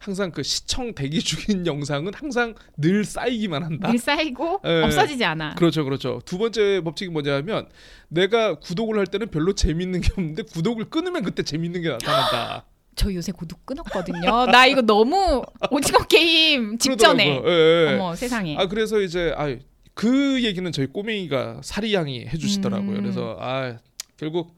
[0.00, 3.90] 항상 그 시청 대기 중인 영상은 항상 늘 쌓이기만 한다.
[3.90, 4.82] 늘 쌓이고 예.
[4.82, 5.54] 없어지지 않아.
[5.54, 6.20] 그렇죠, 그렇죠.
[6.24, 7.68] 두 번째 법칙이 뭐냐면
[8.08, 12.64] 내가 구독을 할 때는 별로 재밌는 게 없는데 구독을 끊으면 그때 재밌는 게 나타난다.
[12.96, 14.46] 저 요새 구독 끊었거든요.
[14.46, 17.40] 나 이거 너무 오징어 게임 직전에.
[17.44, 17.48] 예,
[17.90, 17.94] 예.
[17.94, 18.56] 어머 세상에.
[18.58, 19.56] 아 그래서 이제 아
[19.98, 22.90] 그 얘기는 저희 꼬맹이가 사리 양이 해주시더라고요.
[22.98, 23.02] 음.
[23.02, 23.78] 그래서 아
[24.16, 24.56] 결국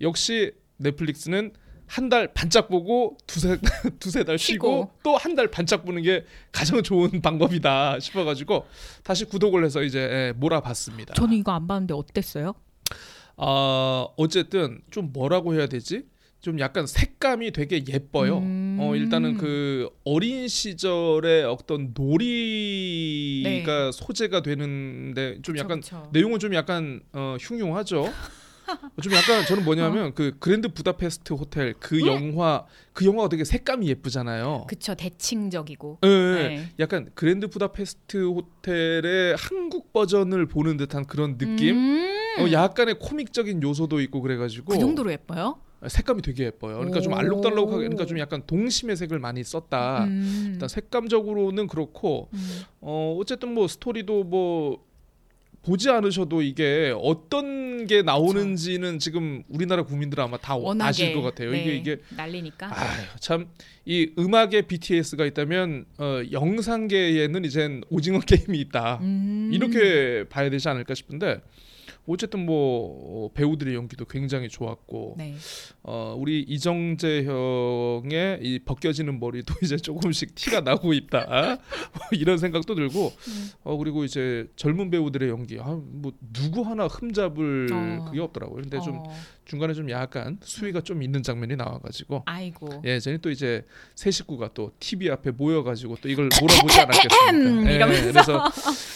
[0.00, 1.52] 역시 넷플릭스는
[1.90, 3.58] 한 달 반짝 보고 두세
[3.98, 4.90] 두세 달 쉬고, 쉬고.
[5.02, 8.66] 또 한 달 반짝 보는 게 가장 좋은 방법이다 싶어가지고
[9.02, 11.14] 다시 구독을 해서 이제 예, 몰아봤습니다.
[11.14, 12.54] 저는 이거 안 봤는데 어땠어요?
[13.36, 16.04] 아 어쨌든 좀 뭐라고 해야 되지?
[16.40, 18.38] 좀 약간 색감이 되게 예뻐요.
[18.38, 18.78] 음.
[18.80, 25.62] 어 일단은 그 어린 시절의 어떤 놀이가 소재가 되는데 좀 네.
[25.62, 26.08] 그쵸, 약간 그쵸.
[26.12, 28.10] 내용은 좀 약간 어, 흉흉하죠.
[29.02, 32.06] 좀 약간 저는 뭐냐면 그 그랜드 부다페스트 호텔 그 음.
[32.06, 34.66] 영화 그 영화가 되게 색감이 예쁘잖아요.
[34.68, 35.98] 그쵸 대칭적이고.
[36.04, 36.12] 예, 예.
[36.12, 36.68] 네.
[36.78, 41.76] 약간 그랜드 부다페스트 호텔의 한국 버전을 보는 듯한 그런 느낌.
[41.76, 42.16] 음.
[42.40, 45.60] 어, 약간의 코믹적인 요소도 있고 그래가지고 그 정도로 예뻐요?
[45.86, 46.76] 색감이 되게 예뻐요.
[46.76, 47.16] 그러니까 좀 오.
[47.16, 50.04] 알록달록하게, 그러니까 좀 약간 동심의 색을 많이 썼다.
[50.04, 50.50] 음.
[50.52, 52.60] 일단 색감적으로는 그렇고 음.
[52.80, 54.84] 어 어쨌든 뭐 스토리도 뭐
[55.62, 61.50] 보지 않으셔도 이게 어떤 게 나오는지는 지금 우리나라 국민들은 아마 다 워낙에 아실 것 같아요.
[61.50, 62.70] 네, 이게 이게 난리니까.
[63.20, 63.48] 참
[63.86, 68.98] 이 음악에 BTS가 있다면 어, 영상계에는 이젠 오징어 게임이 있다.
[69.00, 69.50] 음.
[69.52, 71.40] 이렇게 봐야 되지 않을까 싶은데
[72.06, 75.34] 어쨌든 뭐 어, 배우들의 연기도 굉장히 좋았고 네.
[75.82, 82.74] 어, 우리 이정재 형의 이 벗겨지는 머리도 이제 조금씩 티가 나고 있다 뭐 이런 생각도
[82.74, 83.50] 들고 음.
[83.62, 88.04] 어, 그리고 이제 젊은 배우들의 연기 아, 뭐 누구 하나 흠잡을 어.
[88.06, 88.62] 그게 없더라고요.
[88.62, 89.12] 근데 좀 어.
[89.44, 92.82] 중간에 좀 약간 수위가 좀 있는 장면이 나와가지고 아이고.
[92.84, 93.64] 예전에 또 이제
[93.96, 97.66] 세 식구가 또 TV 앞에 모여가지고 또 이걸 몰아보지 않았겠습니까?
[97.70, 98.12] 예, 이러면서.
[98.12, 98.44] 그래서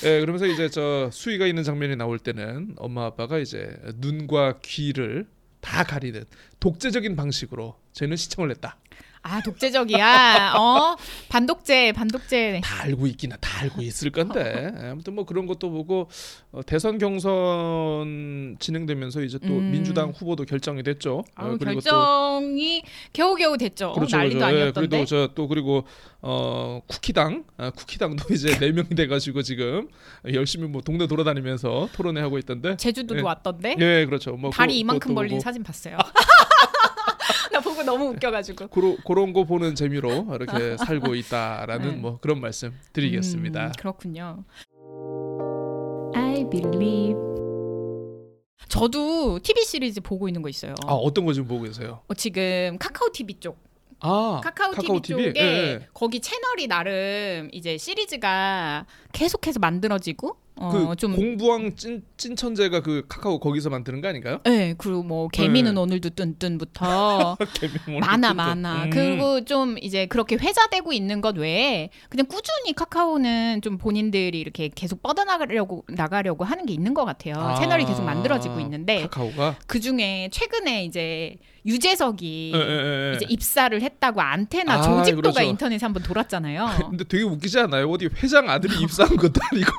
[0.04, 5.26] 예, 그러면서 이제 저 수위가 있는 장면이 나올 때는 엄마 아빠가 이제 눈과 귀를
[5.60, 6.24] 다 가리는
[6.64, 8.78] 독재적인 방식으로 저희는 시청을 했다.
[9.26, 10.52] 아 독재적이야.
[10.58, 10.96] 어
[11.30, 12.60] 반독재 반독재.
[12.62, 16.08] 다 알고 있기는 다 알고 있을 건데 예, 아무튼 뭐 그런 것도 보고
[16.52, 19.70] 어, 대선 경선 진행되면서 이제 또 음.
[19.70, 21.18] 민주당 후보도 결정이 됐죠.
[21.18, 22.82] 어, 아우, 그리고 또 결정이
[23.14, 23.92] 겨우겨우 됐죠.
[23.94, 24.54] 그렇죠, 난리도 그렇죠.
[24.56, 24.88] 예, 아니었던데.
[24.88, 25.84] 그래도 저 또 그리고
[26.20, 29.88] 어 쿠키당, 아, 쿠키당도 이제 네 명이 돼가지고 지금
[30.34, 32.76] 열심히 뭐 동네 돌아다니면서 토론회 하고 있던데.
[32.76, 33.22] 제주도도 예.
[33.22, 33.76] 왔던데.
[33.80, 34.32] 예, 그렇죠.
[34.36, 35.96] 뭐 다리 그- 이만큼 벌린 보고 사진 봤어요.
[37.52, 38.68] 나 보고 너무 웃겨가지고.
[38.68, 41.96] 그러, 그런 거 보는 재미로 이렇게 살고 있다라는 네.
[41.96, 43.66] 뭐 그런 말씀 드리겠습니다.
[43.66, 44.44] 음, 그렇군요.
[46.14, 47.18] I believe.
[48.68, 50.74] 저도 TV 시리즈 보고 있는 거 있어요.
[50.86, 52.00] 아 어떤 거 지금 보고 계세요?
[52.08, 53.56] 어, 지금 카카오 TV 쪽,
[54.00, 55.24] 아 카카오, 카카오 TV, TV?
[55.26, 55.86] 쪽에 예, 예.
[55.94, 63.70] 거기 채널이 나름 이제 시리즈가 계속해서 만들어지고 어, 그좀 공부왕 찐 찐천재가 그 카카오 거기서
[63.70, 64.38] 만드는 거 아닌가요?
[64.44, 65.80] 네, 그리고 뭐 개미는 네.
[65.80, 67.36] 오늘도 뚠뚠부터
[68.00, 68.34] 많아.
[68.34, 68.84] 많아.
[68.84, 68.90] 음.
[68.90, 75.02] 그리고 좀 이제 그렇게 회자되고 있는 것 외에 그냥 꾸준히 카카오는 좀 본인들이 이렇게 계속
[75.02, 77.34] 뻗어나가려고 나가려고 하는 게 있는 것 같아요.
[77.36, 83.16] 아, 채널이 계속 만들어지고 있는데 카카오가 그 중에 최근에 이제 유재석이 예, 예, 예, 예.
[83.16, 85.42] 이제 입사를 했다고 안테나 아, 조직도가 그렇죠.
[85.48, 86.66] 인터넷에 한번 돌았잖아요.
[86.90, 87.90] 근데 되게 웃기지 않아요?
[87.90, 89.72] 어디 회장 아들이 입사한 것도 아니고.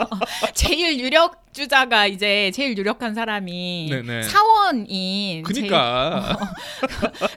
[0.54, 4.22] 제일 유력 주자가 이제 제일 유력한 사람이 네네.
[4.22, 6.38] 사원인 그니까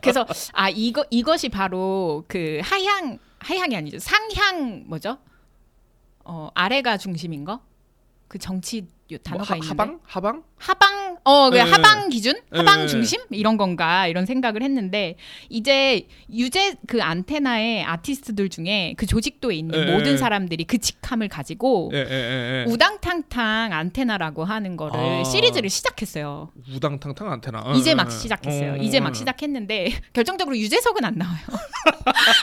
[0.01, 5.17] 그래서 아 이거 이것이 바로 그 하향 하향이 아니죠 상향 뭐죠?
[6.23, 7.59] 어 아래가 중심인 거?
[8.27, 8.87] 그 정치
[9.23, 11.61] 단어가 하, 있는데 하방 하방 하방 어그 네.
[11.61, 12.87] 하방 기준 하방 네.
[12.87, 15.15] 중심 이런 건가 이런 생각을 했는데
[15.49, 19.93] 이제 유재 그 안테나의 아티스트들 중에 그 조직도에 있는 네.
[19.93, 22.71] 모든 사람들이 그 직함을 가지고 예, 예, 예, 예.
[22.71, 25.23] 우당탕탕 안테나라고 하는 거를 아.
[25.23, 26.51] 시리즈를 시작했어요.
[26.75, 27.61] 우당탕탕 안테나.
[27.65, 28.09] 어, 이제 어, 막 어.
[28.09, 28.73] 시작했어요.
[28.73, 29.13] 어, 이제 막 어.
[29.13, 31.39] 시작했는데 결정적으로 유재석은 안 나와요.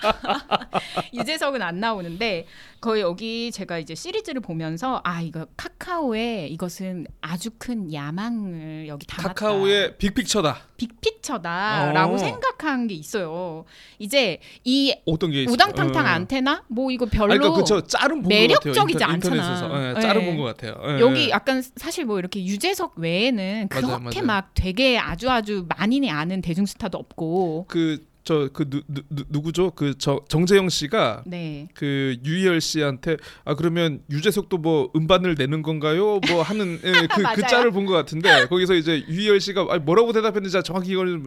[1.14, 2.46] 유재석은 안 나오는데
[2.80, 9.34] 거의 여기 제가 이제 시리즈를 보면서 아 이거 카카오에 이것은 아주 큰 야망을 여기 담았다.
[9.34, 10.58] 카카오의 빅픽처다.
[10.76, 12.18] 빅피처다라고 어.
[12.18, 13.64] 생각한 게 있어요.
[13.98, 15.52] 이제 이 어떤 게 있어요?
[15.54, 16.08] 우당탕탕 어.
[16.08, 18.28] 안테나 뭐 이거 별로 아니, 그러니까 그저 짤은 본것.
[18.28, 19.94] 매력적이지 않잖아.
[19.96, 20.26] 예, 짤은 예.
[20.26, 20.96] 본것 같아요.
[20.96, 21.30] 예, 여기 예.
[21.30, 24.26] 약간 사실 뭐 이렇게 유재석 외에는 그렇게 맞아요, 맞아요.
[24.26, 29.72] 막 되게 아주 아주 많이는 아는 대중 스타도 없고 그 저그 누, 누, 누- 누구죠?
[29.72, 31.66] 그 저 정재영 씨가 네.
[31.74, 36.20] 그 유희열 씨한테 아 그러면 유재석도 뭐 음반을 내는 건가요?
[36.28, 37.42] 뭐 하는 예, 그, 그.
[37.50, 41.22] 짤을 본 것 같은데 거기서 이제 유희열 씨가 아니, 뭐라고 대답했는지 정확히 이걸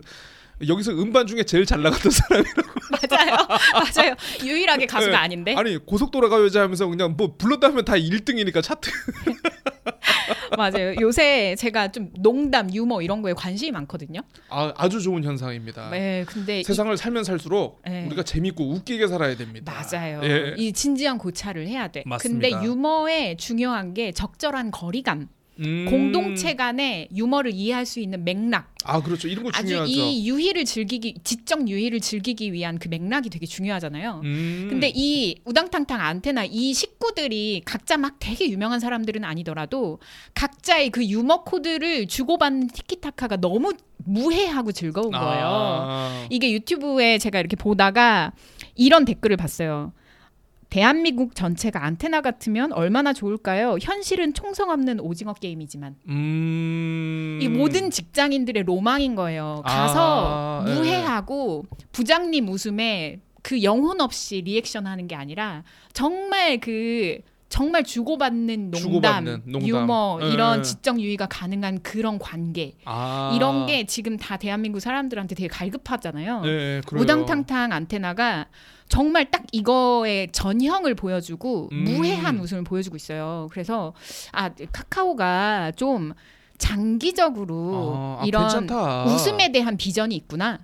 [0.65, 2.45] 여기서 음반 중에 제일 잘 나갔던 사람이
[3.09, 3.35] 맞아요.
[3.73, 4.15] 맞아요.
[4.45, 5.17] 유일하게 가수가 네.
[5.17, 5.55] 아닌데.
[5.57, 8.89] 아니 고속도로 가요 여자 하면서 그냥 뭐 불렀다 하면 다 1등이니까 차트
[10.57, 10.95] 맞아요.
[11.01, 14.21] 요새 제가 좀 농담, 유머 이런 거에 관심이 많거든요.
[14.49, 15.89] 아, 아주 좋은 현상입니다.
[15.89, 18.05] 네, 근데 이- 세상을 살면 살수록 네.
[18.07, 19.73] 우리가 재밌고 웃기게 살아야 됩니다.
[19.73, 20.21] 맞아요.
[20.23, 20.53] 예.
[20.57, 22.03] 이 진지한 고찰을 해야 돼.
[22.05, 22.49] 맞습니다.
[22.49, 25.27] 근데 유머의 중요한 게 적절한 거리감,
[25.59, 25.85] 음.
[25.89, 28.73] 공동체 간의 유머를 이해할 수 있는 맥락.
[28.85, 29.27] 아 그렇죠.
[29.27, 29.91] 이런 거 아주 중요하죠.
[29.91, 34.21] 이 유희를 즐기기, 지적 유희를 즐기기 위한 그 맥락이 되게 중요하잖아요.
[34.23, 34.67] 음.
[34.69, 39.99] 근데 이 우당탕탕 안테나 이 식구들이 각자 막 되게 유명한 사람들은 아니더라도
[40.33, 43.73] 각자의 그 유머 코드를 주고받는 티키타카가 너무
[44.05, 45.45] 무해하고 즐거운 거예요.
[45.45, 46.27] 아.
[46.29, 48.33] 이게 유튜브에 제가 이렇게 보다가
[48.75, 49.93] 이런 댓글을 봤어요.
[50.73, 53.77] 대한민국 전체가 안테나 같으면 얼마나 좋을까요?
[53.79, 57.37] 현실은 총성 없는 오징어 게임이지만 음.
[57.39, 59.61] 이 모든 직장인들의 로망인 거예요.
[59.63, 60.73] 가서 아, 예.
[60.73, 67.19] 무해하고 부장님 웃음에 그 영혼 없이 리액션 하는 게 아니라 정말 그
[67.53, 69.67] 정말 주고받는 농담, 주고받는 농담.
[69.67, 70.61] 유머 예, 이런 예.
[70.63, 73.31] 지적 유의가 가능한 그런 관계 아.
[73.35, 76.41] 이런 게 지금 다 대한민국 사람들한테 되게 갈급하잖아요.
[76.41, 76.81] 네.
[76.91, 78.47] 우당탕탕 안테나가
[78.89, 81.83] 정말 딱 이거의 전형을 보여주고 음.
[81.83, 83.49] 무해한 웃음을 보여주고 있어요.
[83.51, 83.93] 그래서
[84.31, 86.13] 아 카카오가 좀
[86.57, 89.05] 장기적으로 아, 아, 이런 괜찮다.
[89.05, 90.57] 웃음에 대한 비전이 있구나.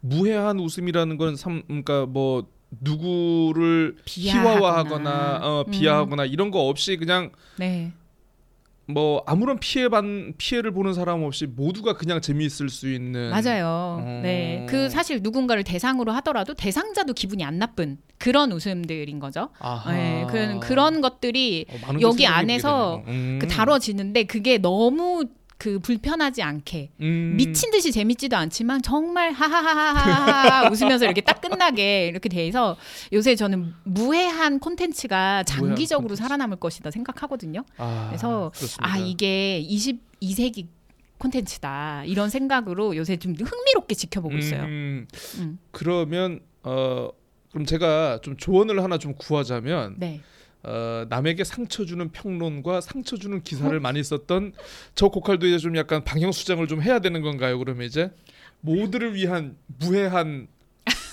[0.00, 2.46] 무해한 웃음이라는 건 삼, 그러니까 뭐
[2.80, 4.54] 누구를 비하하거나.
[4.60, 5.70] 희화화하거나 어, 음.
[5.70, 7.92] 비하하거나 이런 거 없이 그냥 네.
[8.86, 13.98] 뭐 아무런 피해 반 피해를 보는 사람 없이 모두가 그냥 재미있을 수 있는 맞아요.
[14.00, 14.20] 어.
[14.22, 14.66] 네.
[14.68, 19.50] 그 사실 누군가를 대상으로 하더라도 대상자도 기분이 안 나쁜 그런 웃음들인 거죠.
[19.60, 19.92] 아하.
[19.92, 20.26] 네.
[20.28, 23.02] 그, 그런 것들이 어, 여기 안에서.
[23.06, 23.38] 음.
[23.40, 25.24] 그 다뤄지는데 그게 너무
[25.60, 27.34] 그 불편하지 않게 음.
[27.36, 32.78] 미친 듯이 재밌지도 않지만 정말 하하하하하 웃으면서 이렇게 딱 끝나게 이렇게 돼서
[33.12, 36.22] 요새 저는 무해한 콘텐츠가 장기적으로 콘텐츠.
[36.22, 37.62] 살아남을 것이다 생각하거든요.
[37.76, 38.90] 아, 그래서 그렇습니다.
[38.90, 40.66] 아 이게 22세기
[41.18, 44.62] 콘텐츠다 이런 생각으로 요새 좀 흥미롭게 지켜보고 있어요.
[44.62, 45.06] 음,
[45.40, 45.58] 음.
[45.72, 47.10] 그러면 어
[47.52, 50.22] 그럼 제가 좀 조언을 하나 좀 구하자면 네.
[50.62, 53.80] 어, 남에게 상처 주는 평론과 상처 주는 기사를 어?
[53.80, 54.52] 많이 썼던
[54.94, 57.58] 저 고칼도 이제 좀 약간 방향 수정을 좀 해야 되는 건가요?
[57.58, 58.10] 그러면 이제
[58.60, 60.48] 모두를 위한 무해한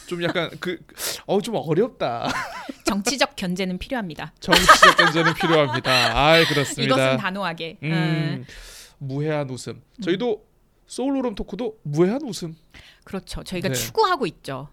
[0.07, 2.29] 좀 약간 그어좀 어렵다.
[2.85, 4.33] 정치적 견제는 필요합니다.
[4.39, 5.91] 정치적 견제는 필요합니다.
[5.91, 6.95] 아, 그렇습니다.
[6.95, 7.77] 이것은 단호하게.
[7.83, 7.91] 음.
[7.91, 8.45] 음,
[8.97, 9.81] 무해한 웃음.
[10.01, 10.45] 저희도
[10.87, 12.55] 소울로럼 토크도 무해한 웃음.
[13.03, 13.43] 그렇죠.
[13.43, 13.73] 저희가 네.
[13.75, 14.69] 추구하고 있죠.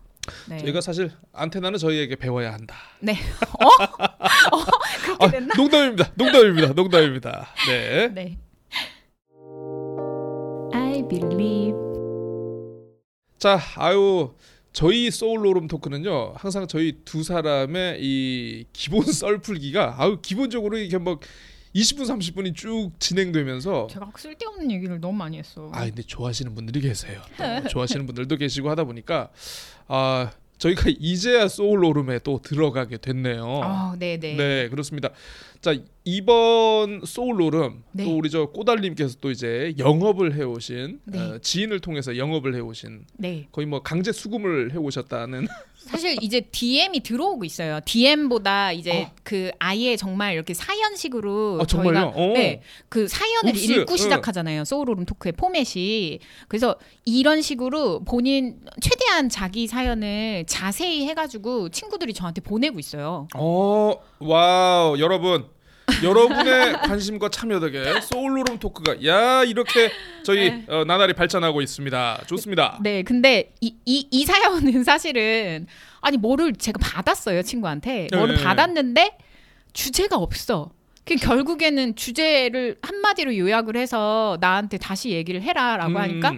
[0.48, 0.58] 네.
[0.58, 2.76] 저희가 사실 안테나는 저희에게 배워야 한다.
[3.00, 3.12] 네.
[3.60, 4.56] 어?
[4.56, 4.64] 어?
[5.04, 5.54] 그렇게 아, 됐나?
[5.56, 6.12] 농담입니다.
[6.14, 6.72] 농담입니다.
[6.72, 7.46] 농담입니다.
[7.68, 8.08] 네.
[8.14, 8.38] 네.
[10.72, 11.74] I believe.
[13.38, 14.34] 자, 아유
[14.72, 21.20] 저희 소울로름 토크는요 항상 저희 두 사람의 이 기본 썰풀기가 아유 기본적으로 이게 뭐
[21.74, 25.70] 20분 30분이 쭉 진행되면서 제가 쓸데없는 얘기를 너무 많이 했어.
[25.72, 27.20] 아 근데 좋아하시는 분들이 계세요.
[27.36, 29.30] 또 좋아하시는 분들도 계시고 하다 보니까
[29.88, 33.60] 아 저희가 이제야 소울로름에 또 들어가게 됐네요.
[33.62, 34.36] 아, 네, 네.
[34.36, 35.10] 네, 그렇습니다.
[35.60, 38.04] 자 이번 소울로름 네.
[38.04, 41.18] 또 우리 저 꼬달님께서 또 이제 영업을 해오신 네.
[41.18, 43.48] 어, 지인을 통해서 영업을 해오신 네.
[43.50, 45.48] 거의 뭐 강제 수금을 해오셨다는
[45.84, 47.80] 사실 이제 DM이 들어오고 있어요.
[47.84, 49.10] DM보다 이제 어.
[49.22, 51.66] 그 아예 정말 이렇게 사연식으로 아?
[51.66, 52.32] 저희가 어.
[52.34, 53.96] 네, 그 사연을 oops, 읽고 어.
[53.96, 54.64] 시작하잖아요.
[54.64, 56.18] 소울오름 토크의 포맷이.
[56.48, 63.28] 그래서 이런 식으로 본인 최대한 자기 사연을 자세히 해가지고 친구들이 저한테 보내고 있어요.
[63.36, 65.44] 어 wow 여러분
[66.02, 69.90] 여러분의 관심과 참여 덕에 소울로름 토크가 야 이렇게
[70.24, 70.64] 저희 네.
[70.68, 72.24] 어, 나날이 발전하고 있습니다.
[72.26, 72.78] 좋습니다.
[72.82, 75.66] 네, 근데 이, 이, 이 사연은 사실은
[76.00, 78.44] 아니 뭐를 제가 받았어요 친구한테 뭐를 네.
[78.44, 79.18] 받았는데
[79.72, 80.70] 주제가 없어.
[81.04, 86.32] 그 결국에는 주제를 한마디로 요약을 해서 나한테 다시 얘기를 해라라고 음, 하니까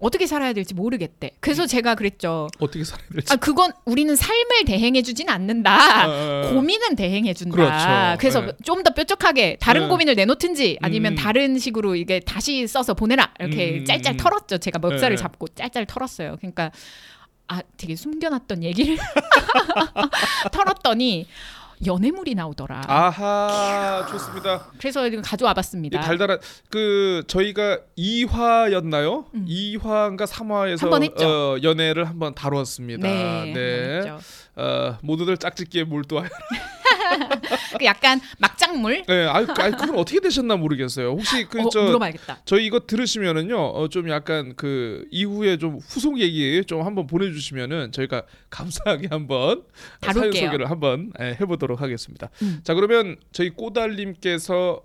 [0.00, 1.32] 어떻게 살아야 될지 모르겠대.
[1.40, 2.48] 그래서 제가 그랬죠.
[2.58, 6.06] 어떻게 살아야 될지 아 그건 우리는 삶을 대행해 주진 않는다.
[6.08, 6.50] 어.
[6.52, 7.56] 고민은 대행해 준다.
[7.56, 8.18] 그렇죠.
[8.20, 8.52] 그래서 네.
[8.62, 9.88] 좀더 뾰족하게 다른 네.
[9.88, 11.16] 고민을 내놓든지 아니면 음.
[11.16, 14.16] 다른 식으로 이게 다시 써서 보내라 이렇게 음, 짤짤 음.
[14.16, 14.58] 털었죠.
[14.58, 15.22] 제가 멱살을 네.
[15.22, 16.36] 잡고 짤짤 털었어요.
[16.38, 16.70] 그러니까
[17.48, 18.98] 아 되게 숨겨놨던 얘기를
[20.52, 21.26] 털었더니
[21.86, 22.82] 연애물이 나오더라.
[22.86, 24.66] 아하 좋습니다.
[24.78, 25.98] 그래서 가져와봤습니다.
[25.98, 26.38] 이 달달한
[26.70, 29.26] 그 저희가 2화였나요?
[29.34, 29.46] 음.
[29.48, 31.26] 2화인가 3화에서 한번 했죠.
[31.28, 33.06] 어, 연애를 한번 다루었습니다.
[33.06, 34.18] 네, 한번 했죠.
[34.56, 36.28] 어, 모두들 짝짓기에 몰두하여.
[37.78, 39.02] 그 약간 막장물.
[39.06, 41.10] 네, 아유 그건 어떻게 되셨나 모르겠어요.
[41.10, 42.42] 혹시 어, 그저 물어봐야겠다.
[42.44, 48.22] 저희 이거 들으시면은요, 어, 좀 약간 그 이후에 좀 후속 얘기 좀 한번 보내주시면은 저희가
[48.50, 49.64] 감사하게 한번
[50.00, 50.46] 사연 다룰게요.
[50.46, 52.30] 소개를 한번 예, 해보도록 하겠습니다.
[52.42, 52.60] 음.
[52.62, 54.82] 자 그러면 저희 꼬달님께서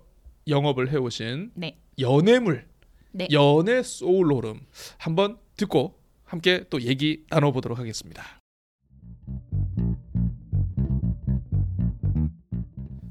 [0.48, 1.78] 영업을 해오신 네.
[1.98, 2.66] 연애물,
[3.12, 3.28] 네.
[3.32, 4.60] 연애 소울로름
[4.98, 8.43] 한번 듣고 함께 또 얘기 나눠보도록 하겠습니다.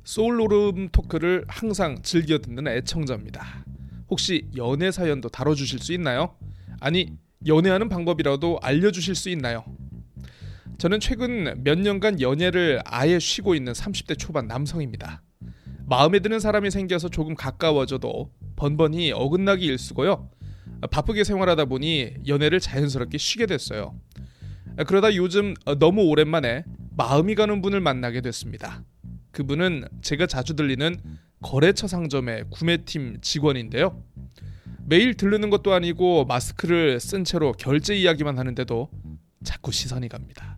[0.03, 3.65] 소울로름 토크를 항상 즐겨 듣는 애청자입니다.
[4.09, 6.35] 혹시 연애 사연도 다뤄주실 수 있나요?
[6.79, 7.13] 아니
[7.47, 9.63] 연애하는 방법이라도 알려주실 수 있나요?
[10.77, 15.21] 저는 최근 몇 년간 연애를 아예 쉬고 있는 30대 초반 남성입니다.
[15.85, 20.29] 마음에 드는 사람이 생겨서 조금 가까워져도 번번이 어긋나기 일쑤고요.
[20.91, 23.97] 바쁘게 생활하다 보니 연애를 자연스럽게 쉬게 됐어요.
[24.87, 26.65] 그러다 요즘 너무 오랜만에
[26.97, 28.83] 마음이 가는 분을 만나게 됐습니다.
[29.33, 30.95] 그분은 제가 자주 들리는
[31.41, 34.01] 거래처 상점의 구매팀 직원인데요.
[34.85, 38.89] 매일 들르는 것도 아니고 마스크를 쓴 채로 결제 이야기만 하는데도
[39.43, 40.57] 자꾸 시선이 갑니다.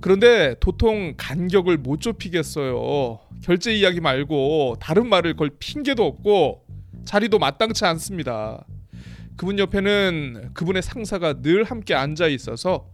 [0.00, 3.20] 그런데 도통 간격을 못 좁히겠어요.
[3.42, 6.64] 결제 이야기 말고 다른 말을 걸 핑계도 없고
[7.04, 8.66] 자리도 마땅치 않습니다.
[9.36, 12.90] 그분 옆에는 그분의 상사가 늘 함께 앉아 있어서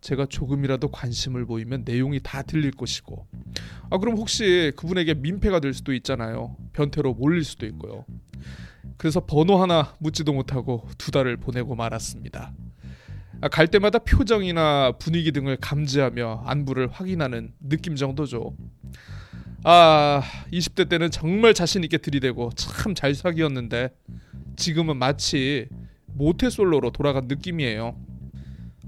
[0.00, 3.26] 제가 조금이라도 관심을 보이면 내용이 다 들릴 것이고
[3.90, 6.56] 아 그럼 혹시 그분에게 민폐가 될 수도 있잖아요.
[6.72, 8.04] 변태로 몰릴 수도 있고요.
[8.96, 12.52] 그래서 번호 하나 묻지도 못하고 두 달을 보내고 말았습니다.
[13.42, 18.54] 아, 갈 때마다 표정이나 분위기 등을 감지하며 안부를 확인하는 느낌 정도죠.
[19.64, 23.90] 아, 20대 때는 정말 자신 있게 들이대고 참 잘 사귀었는데
[24.56, 25.68] 지금은 마치
[26.14, 27.96] 모태솔로로 돌아간 느낌이에요.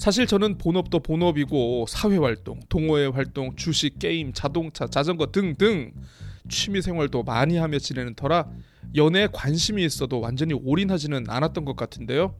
[0.03, 5.93] 사실 저는 본업도 본업이고 사회 활동, 동호회 활동, 주식, 게임, 자동차, 자전거 등등
[6.49, 8.49] 취미 생활도 많이 하며 지내는 터라
[8.97, 12.35] 연애에 관심이 있어도 완전히 올인하지는 않았던 것 같은데요.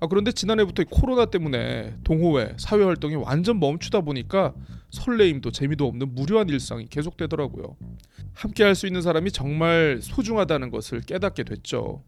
[0.00, 4.52] 아, 그런데 지난해부터 이 코로나 때문에 동호회, 사회 활동이 완전 멈추다 보니까
[4.90, 7.78] 설레임도 재미도 없는 무료한 일상이 계속되더라고요.
[8.34, 12.04] 함께 할 수 있는 사람이 정말 소중하다는 것을 깨닫게 됐죠.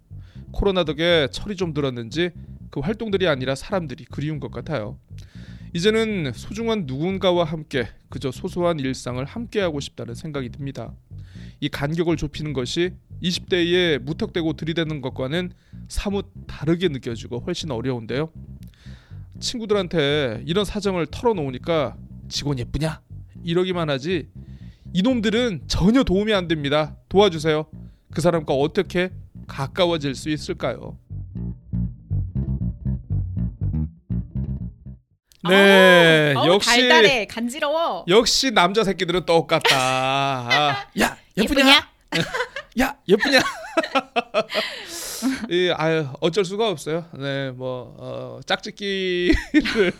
[0.51, 2.33] 코로나 덕에 철이 좀 들었는지
[2.73, 4.99] 그 활동들이 아니라 사람들이 그리운 것 같아요.
[5.75, 10.95] 이제는 소중한 누군가와 함께 그저 소소한 일상을 함께하고 싶다는 생각이 듭니다.
[11.61, 15.53] 이 간격을 좁히는 것이 20대에 무턱대고 들이대는 것과는
[15.89, 18.33] 사뭇 다르게 느껴지고 훨씬 어려운데요.
[19.39, 23.03] 친구들한테 이런 사정을 털어놓으니까 직원 예쁘냐?
[23.45, 24.31] 이러기만 하지
[24.95, 26.97] 이놈들은 전혀 도움이 안 됩니다.
[27.11, 27.67] 도와주세요.
[28.15, 29.11] 그 사람과 어떻게
[29.47, 30.97] 가까워질 수 있을까요?
[35.49, 38.05] 네, 어우, 역시 달달해 간지러워.
[38.09, 39.77] 역시 남자 새끼들은 똑같다.
[39.77, 41.89] 아, 야 예쁘냐?
[42.81, 43.41] 야 예쁘냐?
[45.51, 47.07] 이 아유 어쩔 수가 없어요.
[47.19, 49.93] 네, 뭐 어, 짝짓기를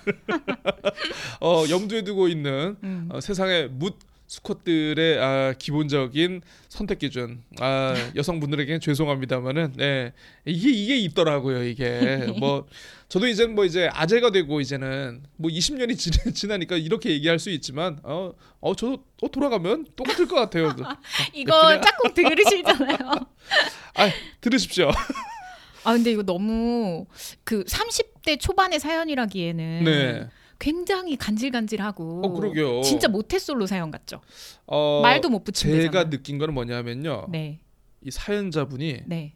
[1.41, 3.09] 어, 염두에 두고 있는 음.
[3.11, 3.99] 어, 세상의 묻
[4.33, 7.43] 수컷들의 아, 기본적인 선택 기준.
[7.61, 10.13] 아, 여성분들에게는 죄송합니다만은 네
[10.47, 11.63] 이게 이게 있더라고요.
[11.65, 12.67] 이게 뭐
[13.13, 17.99] 저도 이제 뭐 이제 아재가 되고 이제는 뭐 20년이 지, 지나니까 이렇게 얘기할 수 있지만
[18.05, 20.75] 어, 어 저도 어, 돌아가면 똑같을 것 같아요.
[21.35, 22.97] 이거 짝꿍 들으시잖아요.
[23.97, 24.91] 아 들으십시오.
[25.85, 27.05] 아 근데 이거 너무
[27.45, 30.29] 그 30대 초반의 사연이라기에는 네.
[30.59, 32.81] 굉장히 간질간질하고 어 그러게요.
[32.81, 34.23] 진짜 모태솔로 사연 같죠.
[34.65, 37.27] 어, 말도 못 붙이는 제가 느낀 거는 뭐냐면요.
[37.29, 37.61] 네,
[38.01, 39.35] 이 사연자분이 네.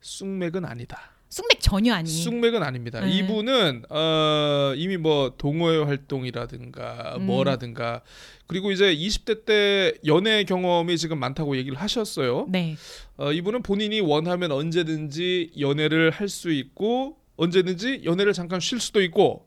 [0.00, 1.15] 쑥맥은 아니다.
[1.28, 2.08] 쑥맥 전혀 아니.
[2.08, 3.00] 쑥맥은 아닙니다.
[3.00, 3.10] 네.
[3.10, 7.26] 이분은 어, 이미 뭐 동호회 활동이라든가 음.
[7.26, 8.02] 뭐라든가
[8.46, 12.46] 그리고 이제 20대 때 연애 경험이 지금 많다고 얘기를 하셨어요.
[12.48, 12.76] 네.
[13.16, 19.46] 어, 이분은 본인이 원하면 언제든지 연애를 할 수 있고 언제든지 연애를 잠깐 쉴 수도 있고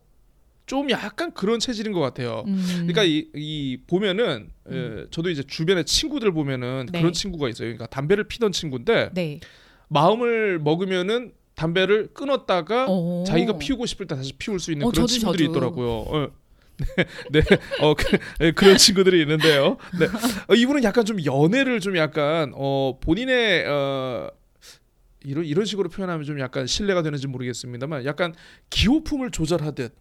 [0.66, 2.44] 좀 약간 그런 체질인 것 같아요.
[2.46, 2.64] 음.
[2.88, 7.00] 그러니까 이, 이 보면은 에, 저도 이제 주변에 친구들 보면은 네.
[7.00, 7.68] 그런 친구가 있어요.
[7.70, 9.40] 그러니까 담배를 피던 친구인데 네.
[9.88, 13.26] 마음을 먹으면은 담배를 끊었다가 오.
[13.28, 15.58] 자기가 피우고 싶을 때 다시 피울 수 있는 어, 그런 저도, 친구들이 저도.
[15.58, 15.90] 있더라고요.
[15.90, 16.28] 어.
[17.32, 19.76] 네, 네, 어, 그, 네, 그런 친구들이 있는데요.
[20.00, 20.06] 네,
[20.48, 24.30] 어, 이분은 약간 좀 연애를 좀 약간 어, 본인의 어,
[25.26, 28.34] 이런 이런 식으로 표현하면 좀 약간 신뢰가 되는지 모르겠습니다만 약간
[28.70, 29.94] 기호품을 조절하듯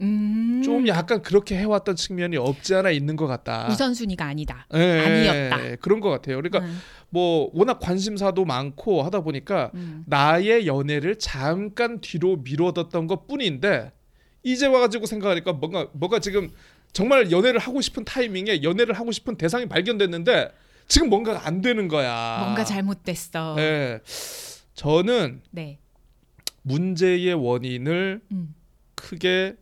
[0.00, 0.62] 음.
[0.64, 3.68] 좀 약간 그렇게 해왔던 측면이 없지 않아 있는 것 같다.
[3.68, 4.66] 우선순위가 아니다.
[4.74, 5.76] 예, 아니었다.
[5.76, 6.36] 그런 것 같아요.
[6.36, 6.80] 그러니까 음.
[7.08, 10.04] 뭐 워낙 관심사도 많고 하다 보니까 음.
[10.06, 13.92] 나의 연애를 잠깐 뒤로 미뤄뒀던 것 뿐인데
[14.42, 16.50] 이제 와가지고 생각하니까 뭔가 뭐가 지금
[16.92, 20.50] 정말 연애를 하고 싶은 타이밍에 연애를 하고 싶은 대상이 발견됐는데
[20.88, 22.38] 지금 뭔가가 안 되는 거야.
[22.44, 23.54] 뭔가 잘못됐어.
[23.56, 23.62] 네.
[23.62, 24.00] 네.
[24.74, 25.42] 저는
[26.62, 28.54] 문제의 원인을 음.
[28.94, 29.56] 크게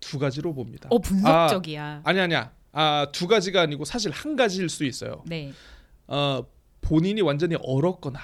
[0.00, 0.88] 두 가지로 봅니다.
[0.90, 2.02] 어 분석적이야.
[2.04, 2.52] 아니 아니야.
[2.72, 5.22] 아, 두 가지가 아니고 사실 한 가지일 수 있어요.
[5.26, 5.52] 네.
[6.06, 6.44] 어,
[6.80, 8.18] 본인이 완전히 얼었거나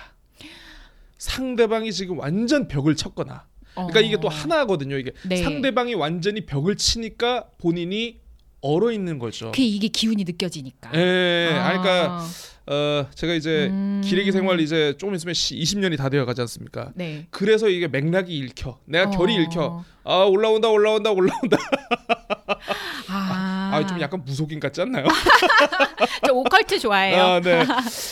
[1.19, 4.03] 상대방이 지금 완전 벽을 쳤거나 그러니까 어.
[4.03, 4.97] 이게 또 하나거든요.
[4.97, 5.37] 이게 네.
[5.37, 8.21] 상대방이 완전히 벽을 치니까 본인이
[8.67, 9.53] 얼어 있는 거죠.
[9.55, 10.91] 그 이게 기운이 느껴지니까.
[10.95, 11.67] 예, 아.
[11.69, 12.27] 아니, 그러니까
[12.69, 14.03] 어, 제가 이제 음.
[14.05, 16.91] 기레기 생활 이제 조금 있으면 20년이 다 되어 가지 않습니까?
[16.95, 17.27] 네.
[17.31, 18.79] 그래서 이게 맥락이 읽혀.
[18.87, 19.41] 내가 결이 어.
[19.41, 19.85] 읽혀.
[20.05, 21.57] 아, 올라온다, 올라온다, 올라온다.
[23.09, 25.07] 아, 아, 좀 약간 무속인 같지 않나요?
[26.27, 27.23] 저 오컬트 좋아해요.
[27.23, 27.65] 아, 네.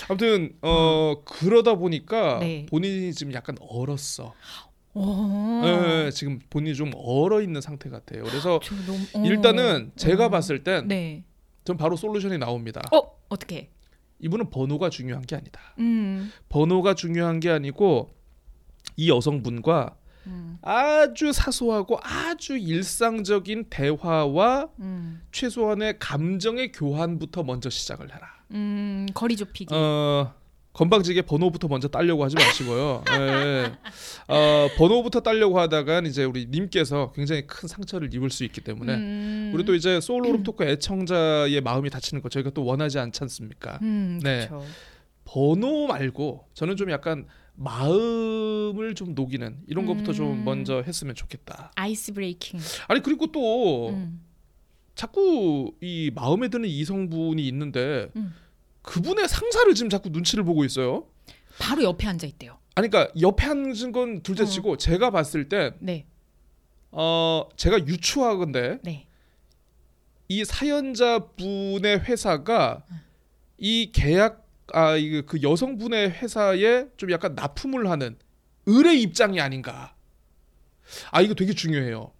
[0.08, 2.66] 아무튼 어, 그러다 보니까 네.
[2.70, 4.34] 본인이 지금 약간 얼었어.
[4.94, 5.62] 오.
[5.64, 8.22] 예, 지금 본인이 좀 얼어 있는 상태 같아요.
[8.24, 9.26] 그래서 저 너무, 어.
[9.26, 10.28] 일단은 제가 어.
[10.30, 11.24] 봤을 땐 네.
[11.64, 12.80] 전 바로 솔루션이 나옵니다.
[12.92, 13.70] 어 어떻게?
[14.20, 15.60] 이분은 번호가 중요한 게 아니다.
[15.78, 16.30] 음.
[16.48, 18.14] 번호가 중요한 게 아니고
[18.96, 28.26] 이 여성분과 음, 아주 사소하고 아주 일상적인 대화와 음, 최소한의 감정의 교환부터 먼저 시작을 해라.
[28.52, 29.74] 음, 거리 좁히기.
[29.74, 30.32] 어,
[30.74, 33.04] 건방지게 번호부터 먼저 따려고 하지 마시고요.
[33.12, 33.72] 예.
[34.26, 39.52] 어, 번호부터 따려고 하다가 이제 우리 님께서 굉장히 큰 상처를 입을 수 있기 때문에 음,
[39.54, 43.78] 우리 또 이제 소울 오름 토크 애청자의 마음이 다치는 거 저희가 또 원하지 않지 않습니까?
[43.82, 44.48] 음, 네.
[45.24, 50.44] 번호 말고 저는 좀 약간 마음을 좀 녹이는 이런 것부터 좀 음.
[50.44, 51.70] 먼저 했으면 좋겠다.
[51.76, 52.58] ice breaking.
[52.88, 54.20] 아니 그리고 또 음,
[54.96, 58.34] 자꾸 이 마음에 드는 이성분이 있는데 음.
[58.84, 61.06] 그분의 상사를 지금 자꾸 눈치를 보고 있어요.
[61.58, 62.58] 바로 옆에 앉아 있대요.
[62.76, 66.06] 아니 그러니까 옆에 앉은 건 둘째치고 제가 봤을 때 네,
[66.90, 69.06] 어, 제가 유추하건데 네.
[70.28, 72.84] 이 사연자분의 회사가
[73.58, 74.94] 이 계약 아
[75.26, 78.16] 그 여성분의 회사에 좀 약간 납품을 하는
[78.68, 79.94] 을의 입장이 아닌가.
[81.10, 82.12] 아 이거 되게 중요해요.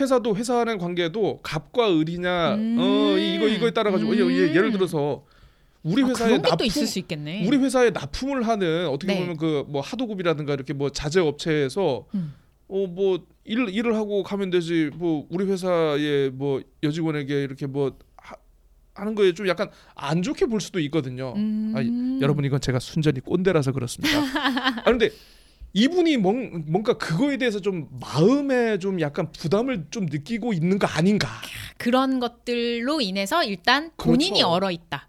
[0.00, 2.76] 회사도 회사와의 관계도 갑과 을이냐 음.
[2.78, 5.26] 어 이거 이거에 따라 가지고 예, 예, 예를 들어서
[5.82, 7.46] 우리 아, 회사에 것도 납품 있을 수 있겠네.
[7.46, 9.20] 우리 회사에 납품을 하는 어떻게 네.
[9.20, 12.34] 보면 그 뭐 하도급이라든가 이렇게 뭐 자재 업체에서 음.
[12.68, 18.36] 어뭐 일을 일을 하고 가면 되지 뭐 우리 회사의 뭐 여직원에게 이렇게 뭐 하,
[18.94, 21.32] 하는 거에 좀 약간 안 좋게 볼 수도 있거든요.
[21.36, 21.72] 음.
[21.76, 21.80] 아,
[22.22, 24.18] 여러분 이건 제가 순전히 꼰대라서 그렇습니다.
[24.80, 25.10] 아 근데
[25.72, 31.28] 이분이 뭔, 뭔가 그거에 대해서 좀 마음에 좀 약간 부담을 좀 느끼고 있는 거 아닌가?
[31.78, 34.48] 그런 것들로 인해서 일단 본인이 그렇죠.
[34.48, 35.08] 얼어 있다.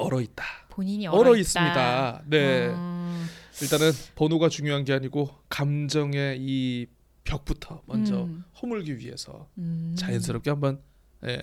[0.00, 0.44] 얼어 있다.
[0.70, 1.36] 본인이 얼어.
[1.36, 2.22] 있습니다.
[2.26, 2.68] 네.
[2.68, 3.26] 음,
[3.62, 6.86] 일단은 번호가 중요한 게 아니고 감정의 이
[7.24, 9.94] 벽부터 먼저 음, 허물기 위해서 음.
[9.98, 10.80] 자연스럽게 한번
[11.26, 11.38] 예,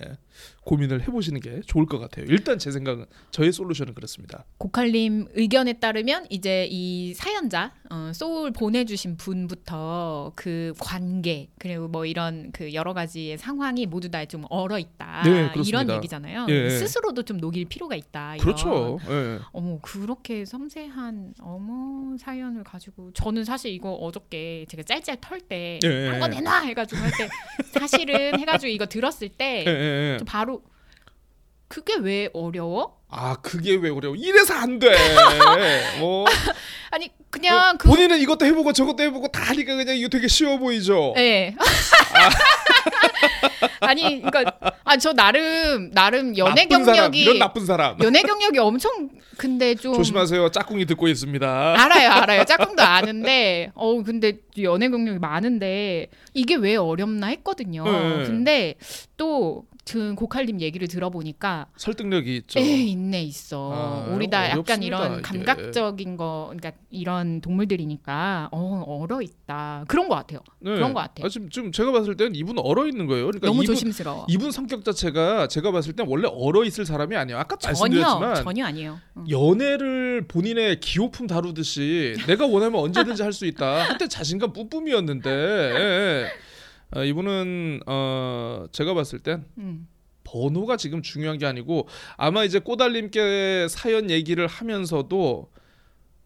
[0.64, 2.26] 고민을 해보시는 게 좋을 것 같아요.
[2.28, 4.44] 일단 제 생각은 저의 솔루션은 그렇습니다.
[4.58, 12.50] 고칼님 의견에 따르면 이제 이 사연자 어, 소울 보내주신 분부터 그 관계 그리고 뭐 이런
[12.52, 15.52] 그 여러 가지의 상황이 모두 다 좀 얼어 있다 네.
[15.64, 16.46] 이런 얘기잖아요.
[16.50, 16.70] 예.
[16.70, 18.34] 스스로도 좀 녹일 필요가 있다.
[18.34, 18.44] 이런.
[18.44, 18.98] 그렇죠.
[19.08, 19.38] 예.
[19.52, 26.08] 어머 그렇게 섬세한 어머 사연을 가지고 저는 사실 이거 어저께 제가 짤짤 털때 예.
[26.08, 27.28] 한거 내놔 해가지고 할 때
[27.78, 30.16] 사실은 해가지고 이거 들었을 때 예, 예, 예.
[30.18, 30.62] 저 바로
[31.68, 32.97] 그게 왜 어려워?
[33.10, 34.14] 아 그게 왜 어려워?
[34.14, 34.92] 이래서 안 돼.
[35.98, 36.26] 뭐
[36.90, 41.12] 아니 그냥 그 본인은 이것도 해보고 저것도 해보고 다 하니까 그냥 이거 되게 쉬워 보이죠.
[41.16, 41.54] 네.
[43.80, 44.44] 아 니, 그러니까
[44.84, 47.96] 아저 나름 나름 연애 나쁜 사람, 경력이 이런 나쁜 사람.
[48.02, 50.50] 연애 경력이 엄청 근데 좀 조심하세요.
[50.50, 51.74] 짝꿍이 듣고 있습니다.
[51.78, 52.44] 알아요, 알아요.
[52.44, 57.84] 짝꿍도 아는데, 어 근데 연애 경력이 많은데 이게 왜 어렵나 했거든요.
[57.84, 58.24] 네.
[58.26, 58.74] 근데
[59.16, 62.58] 또 그 고칼님 얘기를 들어보니까 설득력이 있죠.
[62.58, 63.70] 에 있네 있어.
[63.72, 65.22] 아, 우리 다 약간 어렵습니다, 이런.
[65.22, 70.40] 감각적인 거, 그러니까 이런 동물들이니까 어 얼어 있다 그런 것 같아요.
[70.60, 70.74] 네.
[70.74, 71.26] 그런 것 같아요.
[71.26, 73.26] 아, 지금, 지금 제가 봤을 때는 이분 얼어 있는 거예요.
[73.26, 74.26] 그러니까 너무 이분, 조심스러워.
[74.28, 77.38] 이분 성격 자체가 제가 봤을 땐 원래 얼어 있을 사람이 아니에요.
[77.38, 78.98] 아까 전혀 말씀드렸지만 전혀 아니에요.
[79.16, 79.24] 응.
[79.30, 83.84] 연애를 본인의 기호품 다루듯이 내가 원하면 언제든지 할 수 있다.
[83.88, 86.26] 한때 자신감 뿜뿜이었는데 예, 예.
[86.94, 89.88] 어, 이분은 어, 제가 봤을 땐 음.
[90.24, 95.50] 번호가 지금 중요한 게 아니고 아마 이제 꼬달님께 사연 얘기를 하면서도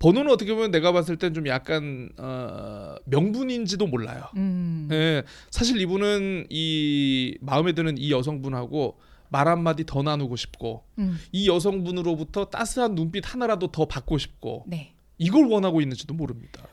[0.01, 4.25] 번호는 어떻게 보면 내가 봤을 땐 좀 약간 어, 명분인지도 몰라요.
[4.37, 4.89] 음.
[4.91, 8.99] 예, 사실 이분은 이 마음에 드는 이 여성분하고
[9.29, 11.19] 말 한마디 더 나누고 싶고 음.
[11.31, 14.93] 이 여성분으로부터 따스한 눈빛 하나라도 더 받고 싶고 네.
[15.19, 16.67] 이걸 원하고 있는지도 모릅니다.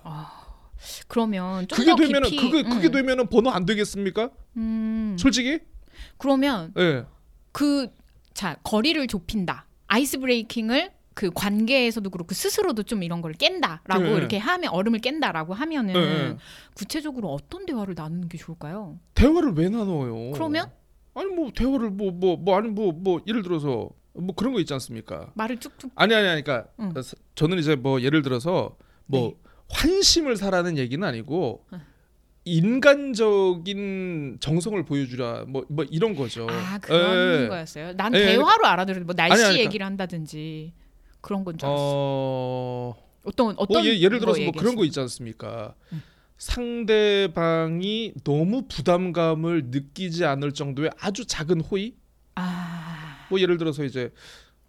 [1.08, 2.92] 그러면 좀 그게 더 되면은 깊이 그게 그게 음.
[2.92, 4.30] 되면은 번호 안 되겠습니까?
[4.58, 5.16] 음.
[5.20, 5.60] 솔직히?
[6.18, 7.06] 그러면 예.
[7.52, 9.68] 그자 거리를 좁힌다.
[9.88, 14.12] 아이스 브레이킹을 그 관계에서도 그렇고 스스로도 좀 이런 걸 깬다라고 네.
[14.14, 16.38] 이렇게 하면 얼음을 깬다라고 하면은 네.
[16.76, 19.00] 구체적으로 어떤 대화를 나누는 게 좋을까요?
[19.16, 20.32] 대화를 왜 나눠요?
[20.32, 20.72] 그러면?
[21.16, 25.32] 아니 뭐 대화를 뭐 뭐뭐 아니 뭐뭐 예를 들어서 뭐 그런 거 있지 않습니까?
[25.34, 26.94] 말을 쭉쭉 아니 아니 아니 그러니까 응.
[27.36, 29.49] 저는 이제 뭐 예를 들어서 뭐 네.
[29.72, 31.82] 환심을 사라는 얘기는 아니고 응.
[32.46, 36.48] 인간적인 정성을 보여주라 뭐 뭐 이런 거죠.
[36.50, 37.48] 아 그런 예.
[37.48, 37.94] 거였어요.
[37.96, 40.74] 난 예, 대화로 알아들었는데 뭐 날씨 아니, 아니, 얘기를 한다든지
[41.22, 41.84] 그런 건줄 알았어.
[41.84, 42.96] 어.
[43.26, 44.86] 어떤 어떤 뭐 예, 예를 들어서 거뭐 그런 거?
[44.86, 45.76] 있지 않습니까?
[45.92, 46.02] 음.
[46.38, 51.94] 상대방이 너무 부담감을 느끼지 않을 정도의 아주 작은 호의?
[52.36, 52.98] 아
[53.30, 54.12] 뭐 예를 들어서 이제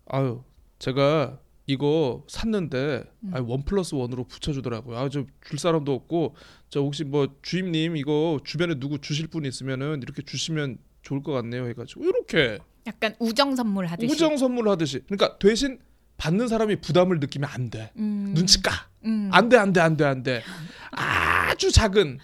[0.07, 0.43] 아유
[0.79, 1.39] 제가
[1.71, 3.31] 이거 샀는데 음.
[3.35, 4.99] 아, 원 플러스 원으로 붙여주더라고요.
[4.99, 6.35] 아 저 줄 사람도 없고
[6.69, 11.69] 저 혹시 뭐 주임님 이거 주변에 누구 주실 분 있으면은 이렇게 주시면 좋을 것 같네요.
[11.69, 15.79] 해가지고 이렇게 약간 우정 선물 하듯이 우정 선물 하듯이 그러니까 대신
[16.17, 17.93] 받는 사람이 부담을 느끼면 안 돼.
[17.97, 18.89] 음, 눈치 까.
[19.05, 19.31] 음.
[19.33, 20.43] 안 돼, 안 돼, 안 돼, 안 돼.
[20.91, 22.19] 아주 작은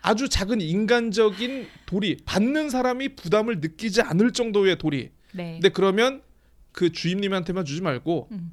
[0.00, 5.10] 아주 작은 인간적인 도리 받는 사람이 부담을 느끼지 않을 정도의 도리.
[5.32, 5.52] 네.
[5.54, 6.22] 근데 그러면
[6.72, 8.52] 그 주임님한테만 주지 말고 음.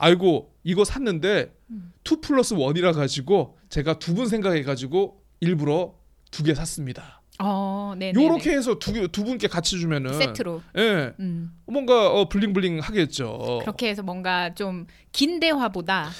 [0.00, 1.92] 아이고 이거 샀는데 음.
[2.02, 5.94] two plus one이라 가지고 제가 두 분 생각해 가지고 일부러
[6.30, 7.22] 두 개 샀습니다.
[7.42, 8.12] 어, 네.
[8.12, 10.26] 네, 요렇게 해서 두, 개- 두 분께 같이 주면은 네.
[10.26, 10.62] 세트로.
[10.76, 11.52] 예 음.
[11.66, 13.60] 뭔가 어, bling bling 하겠죠.
[13.62, 16.10] 그렇게 해서 뭔가 좀 긴 대화보다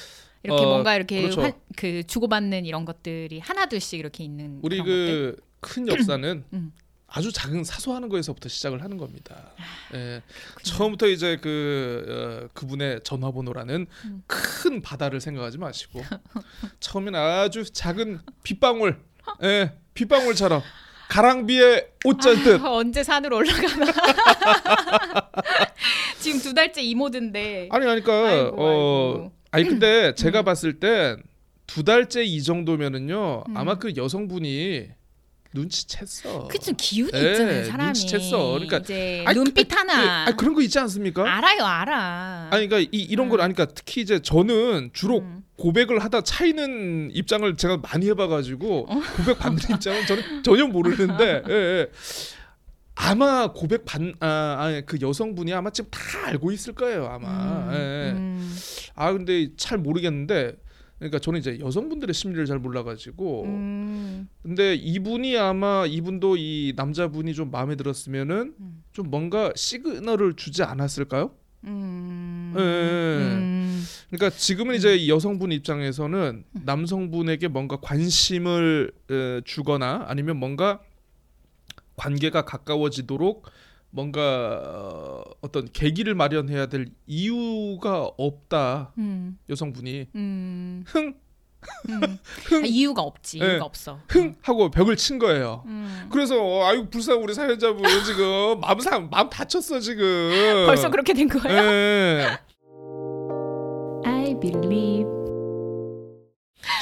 [0.43, 1.43] 이렇게 어, 뭔가 이렇게 그렇죠.
[1.43, 5.37] 환- 그 주고받는 이런 것들이 하나둘씩 이렇게 있는 우리 것들.
[5.61, 6.73] 그큰 역사는 음.
[7.13, 9.51] 아주 작은 사소하는 거에서부터 시작을 하는 겁니다.
[9.59, 10.23] 아, 예.
[10.63, 14.23] 처음부터 이제 그 어, 그분의 전화번호라는 음.
[14.29, 16.03] 큰 바다를 생각하지 마시고
[16.79, 18.97] 처음엔 아주 작은 빗방울,
[19.43, 20.63] 예, 빗방울처럼
[21.09, 23.87] 가랑비에 옷젖듯 아, 언제 산으로 올라가나
[26.21, 29.33] 지금 두 달째 이모든데 아니 그러니까 아이고, 어 아이고.
[29.51, 31.21] 아니 근데 제가 봤을 땐
[31.67, 33.57] 두 달째 이 정도면은요 음.
[33.57, 34.89] 아마 그 여성분이
[35.55, 36.49] 눈치챘어.
[36.49, 38.53] 그좀 기운이 예, 있잖아요 사람이 눈치챘어.
[38.55, 41.23] 그러니까 이제 아니, 눈빛 그- 하나 아 그런 거 있지 않습니까?
[41.23, 43.45] 알아요 알아 아니 그러니까 이, 이런 걸 음.
[43.45, 45.43] 아니까 특히 이제 저는 주로 음.
[45.57, 49.01] 고백을 하다 차이는 입장을 제가 많이 해봐가지고 어?
[49.17, 51.87] 고백 받는 입장은 저는 전혀 모르는데 예, 예.
[52.95, 57.77] 아마 고백 받 아, 그 여성분이 아마 지금 다 알고 있을 거예요 아마 음, 예,
[57.77, 58.11] 예.
[58.13, 58.57] 음,
[58.95, 60.53] 아 근데 잘 모르겠는데
[61.01, 67.51] 그러니까 저는 이제 여성분들의 심리를 잘 몰라가지고 음, 근데 이분이 아마 이분도 이 남자분이 좀
[67.51, 68.85] 마음에 들었으면은 음.
[68.93, 71.35] 좀 뭔가 시그널을 주지 않았을까요?
[71.65, 73.35] 음, 예, 예, 예.
[73.39, 80.81] 음, 그러니까 지금은 이제 이 여성분 입장에서는 남성분에게 뭔가 관심을 에, 주거나 아니면 뭔가
[81.97, 83.47] 관계가 가까워지도록
[83.91, 91.15] 뭔가 어, 어떤 계기를 마련해야 될 이유가 없다 음, 여성분이 음, 흥
[91.91, 92.01] 음.
[92.63, 93.47] 아, 이유가 없지 예.
[93.53, 95.63] 이유가 없어 흥 하고 벽을 친 거예요.
[95.67, 96.09] 음.
[96.11, 100.65] 그래서 어, 아유 불쌍한 우리 사연자분 지금 마음 상 마음 다쳤어 지금.
[100.67, 101.59] 벌써 그렇게 된 거예요?
[101.59, 102.39] 예.
[104.07, 105.05] I believe.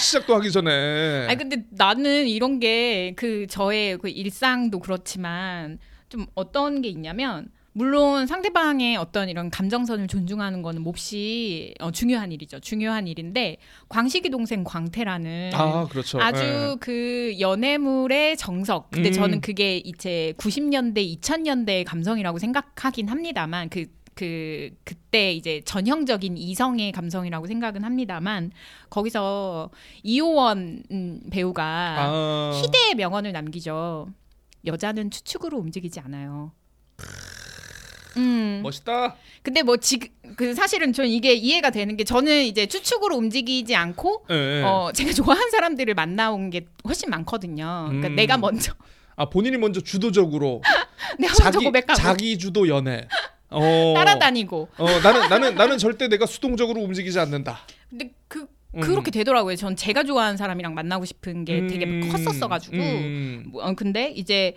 [0.00, 1.26] 시작도 하기 전에.
[1.28, 5.78] 아니 근데 나는 이런 게 그 저의 그 일상도 그렇지만
[6.08, 12.58] 좀 어떤 게 있냐면 물론 상대방의 어떤 이런 감정선을 존중하는 거는 몹시 어, 중요한 일이죠.
[12.58, 16.20] 중요한 일인데 광식이 동생 광태라는 아 그렇죠.
[16.20, 16.76] 아주 예.
[16.80, 18.90] 그 연애물의 정석.
[18.90, 19.12] 근데 음.
[19.12, 23.86] 저는 그게 이제 90년대, 2000년대의 감성이라고 생각하긴 합니다만 그.
[24.18, 28.50] 그 그때 이제 전형적인 이성의 감성이라고 생각은 합니다만
[28.90, 29.70] 거기서
[30.02, 34.08] 이호원 음, 배우가 아, 희대의 명언을 남기죠.
[34.68, 36.52] 여자는 추측으로 움직이지 않아요.
[38.16, 38.60] 음.
[38.62, 39.16] 멋있다.
[39.42, 44.26] 근데 뭐 지금 그 사실은 저는 이게 이해가 되는 게 저는 이제 추측으로 움직이지 않고
[44.30, 44.62] 예, 예.
[44.64, 47.86] 어 제가 좋아하는 사람들을 만나온 게 훨씬 많거든요.
[47.88, 48.16] 그러니까 음.
[48.16, 48.74] 내가 먼저
[49.16, 50.62] 아 본인이 먼저 주도적으로
[51.18, 53.08] 내가 먼저 자기 고백하고 자기 주도 연애.
[53.50, 53.94] 어.
[53.96, 54.68] 따라다니고.
[54.76, 57.60] 어 나는 나는 나는 절대 내가 수동적으로 움직이지 않는다.
[57.88, 58.80] 근데 그 음.
[58.80, 59.56] 그렇게 되더라고요.
[59.56, 62.08] 전 제가 좋아하는 사람이랑 만나고 싶은 게 되게 음.
[62.10, 62.76] 컸었어가지고.
[62.76, 63.44] 음.
[63.48, 64.54] 뭐, 어, 근데 이제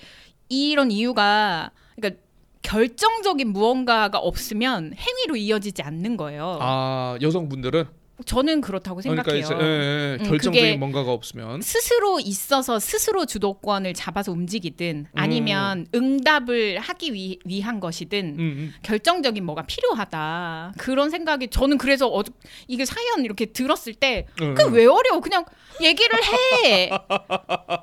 [0.49, 2.21] 이런 이유가 그러니까
[2.61, 6.57] 결정적인 무언가가 없으면 행위로 이어지지 않는 거예요.
[6.61, 7.85] 아 여성분들은
[8.25, 9.45] 저는 그렇다고 그러니까 생각해요.
[9.45, 16.79] 이제 예, 예, 음, 결정적인 뭔가가 없으면 스스로 있어서 스스로 주도권을 잡아서 움직이든 아니면 응답을
[16.79, 18.73] 하기 위, 위한 것이든 음, 음.
[18.83, 22.23] 결정적인 뭐가 필요하다 그런 생각이 저는 그래서 어,
[22.67, 24.73] 이게 사연 이렇게 들었을 때 음, 그 음.
[24.73, 25.45] 왜 어려워 그냥
[25.81, 26.89] 얘기를 해.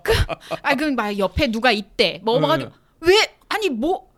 [0.03, 0.12] 그,
[0.62, 2.20] 아 그럼 막 옆에 누가 있대.
[2.22, 2.41] 뭐 음.
[2.41, 2.70] 뭐가지고
[3.01, 3.14] 왜
[3.49, 4.09] 아니 뭐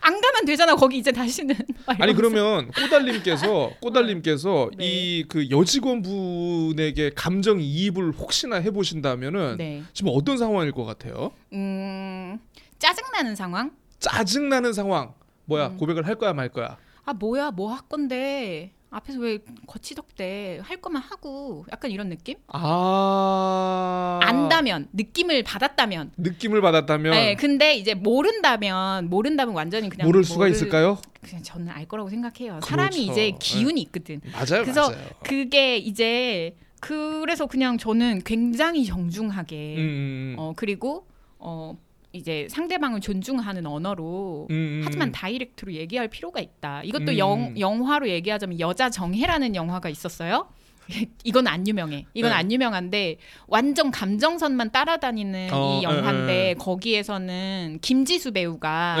[0.00, 1.54] 안 가면 되잖아 거기 이제 다시는.
[1.86, 2.14] 막 아니.
[2.14, 4.84] 그러면 꼬달님께서 꼬달님께서 네.
[5.20, 9.82] 이그 여직원분에게 감정 이입을 혹시나 해보신다면은 네.
[9.92, 11.32] 지금 어떤 상황일 것 같아요?
[11.52, 12.38] 음
[12.78, 13.70] 짜증 나는 상황.
[13.98, 15.14] 짜증 나는 상황.
[15.46, 15.76] 뭐야 음.
[15.76, 16.76] 고백을 할 거야 말 거야.
[17.04, 22.36] 아 뭐야 뭐 할 건데 앞에서 왜 거치덕대 할 거면 하고 약간 이런 느낌?
[22.46, 26.12] 아 안다면 느낌을 받았다면.
[26.16, 30.98] 느낌을 받았다면 네, 근데 이제 모른다면 모른다면 완전히 그냥 모를 수가 모를- 있을까요?
[31.22, 32.60] 그냥 저는 알 거라고 생각해요.
[32.60, 32.66] 그렇죠.
[32.66, 34.20] 사람이 이제 기운이 있거든.
[34.32, 35.04] 맞아요, 그래서 맞아요.
[35.24, 41.06] 그게 이제 그래서 그냥 저는 굉장히 정중하게 음, 음, 어 그리고
[41.38, 41.76] 어
[42.14, 44.82] 이제 상대방을 존중하는 언어로 음, 음.
[44.84, 46.82] 하지만 다이렉트로 얘기할 필요가 있다.
[46.84, 47.18] 이것도 음.
[47.18, 50.48] 영, 영화로 얘기하자면 여자 정해라는 영화가 있었어요.
[51.24, 52.06] 이건 안 유명해.
[52.14, 52.36] 이건 네.
[52.36, 56.54] 안 유명한데 완전 감정선만 따라다니는 어, 이 영화인데 예, 예.
[56.54, 58.96] 거기에서는 김지수 배우가.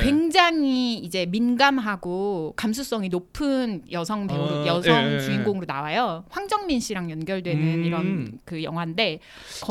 [0.00, 5.18] 굉장히 이제 민감하고 감수성이 높은 여성 배우 어, 여성.
[5.20, 6.24] 주인공으로 나와요.
[6.30, 7.84] 황정민 씨랑 연결되는 음.
[7.84, 9.20] 이런 그 영화인데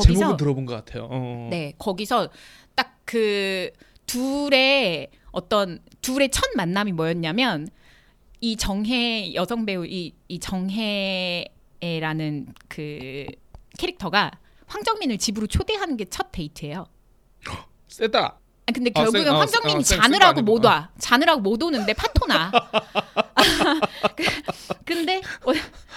[0.02, 1.08] 제목은 거기서 들어본 것 같아요.
[1.10, 1.48] 어.
[1.50, 2.28] 네 거기서
[2.82, 3.70] 딱 그
[4.06, 7.68] 둘의 어떤 둘의 첫 만남이 뭐였냐면
[8.40, 11.44] 이 정혜 여성 배우 이, 이 정혜라는
[12.68, 13.26] 그
[13.78, 14.30] 캐릭터가
[14.66, 16.86] 황정민을 집으로 초대하는 게 첫 데이트예요.
[17.88, 18.39] 세다.
[18.70, 20.64] 아, 근데 아, 결국엔 쌩- 아, 황정민이 쌩- 쌩- 자느라고 쌩 못.
[20.64, 20.90] 와.
[20.98, 22.50] 자느라고 못 오는데 파토나.
[24.16, 24.24] 그-
[24.84, 25.20] 근데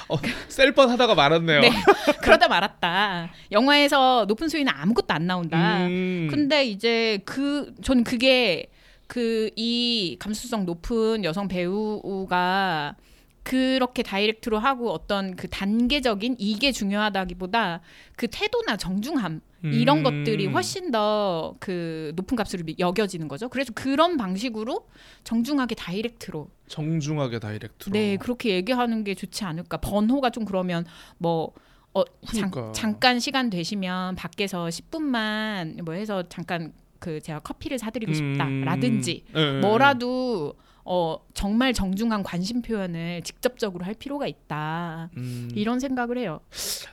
[0.10, 0.16] 어,
[0.50, 1.62] 셀뻔 하다가 말았네요.
[1.62, 1.72] 네.
[2.22, 3.30] 그러다 말았다.
[3.52, 5.86] 영화에서 높은 수위는 아무것도 안 나온다.
[5.88, 6.28] 음.
[6.30, 8.68] 근데 이제 그 저는 그게
[9.08, 12.96] 그 이 감수성 높은 여성 배우가
[13.44, 17.82] 그렇게 다이렉트로 하고 어떤 그 단계적인 이게 중요하다기보다
[18.16, 20.04] 그 태도나 정중함 이런 음.
[20.04, 23.50] 것들이 훨씬 더 그 높은 값으로 여겨지는 거죠.
[23.50, 24.88] 그래서 그런 방식으로
[25.24, 27.92] 정중하게 다이렉트로 정중하게 다이렉트로.
[27.94, 29.78] 네 그렇게 얘기하는 게 좋지 않을까.
[29.78, 30.86] 번호가 좀 그러면
[31.18, 31.52] 뭐
[31.94, 32.72] 어, 잠, 그러니까.
[32.74, 39.38] 잠깐 시간 되시면 밖에서 10분만 뭐 해서 잠깐 그 제가 커피를 사드리고 싶다라든지 음.
[39.38, 40.56] 예, 예, 뭐라도
[40.86, 45.10] 어 정말 정중한 관심 표현을 직접적으로 할 필요가 있다.
[45.18, 45.50] 음.
[45.56, 46.40] 이런 생각을 해요.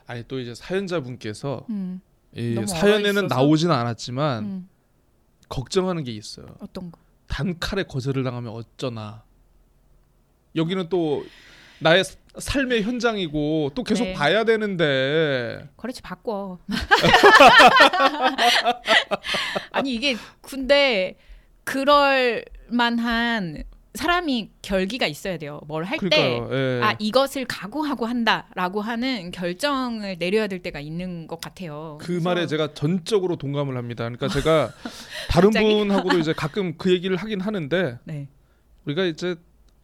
[0.07, 2.01] 아니 또 이제 사연자분께서 음,
[2.35, 3.27] 이 사연에는?
[3.27, 4.69] 나오지는 않았지만 음,
[5.49, 6.47] 걱정하는 게 있어요.
[6.61, 6.99] 어떤 거?
[7.27, 9.23] 단칼에 거절을 당하면 어쩌나.
[10.57, 11.25] 여기는 또
[11.81, 14.13] 나의 사- 삶의 현장이고 또 계속 네.
[14.13, 16.59] 봐야 되는데 그렇지 바꿔.
[19.73, 21.17] 아니 이게 근데
[21.65, 23.65] 그럴 만한
[23.95, 25.61] 사람이 결기가 있어야 돼요.
[25.67, 26.49] 뭘 할때 그러니까요.
[26.53, 26.81] 예.
[26.83, 31.99] 아 이것을 각오하고 한다라고 하는 결정을 내려야 될 때가 있는 것 같아요.
[32.01, 34.05] 그 그래서 말에 제가 전적으로 동감을 합니다.
[34.05, 34.71] 그러니까 제가
[35.29, 35.51] 다른?
[35.51, 38.29] 분하고도 이제 가끔 그 얘기를 하긴 하는데 네.
[38.87, 39.35] 우리가 이제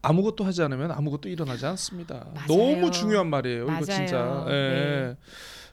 [0.02, 2.26] 아무것도 하지 않으면 아무것도 일어나지 않습니다.
[2.32, 2.46] 맞아요.
[2.46, 3.66] 너무 중요한 말이에요.
[3.66, 3.82] 맞아요.
[3.82, 4.44] 이거 진짜.
[4.48, 4.52] 예.
[4.52, 5.16] 네.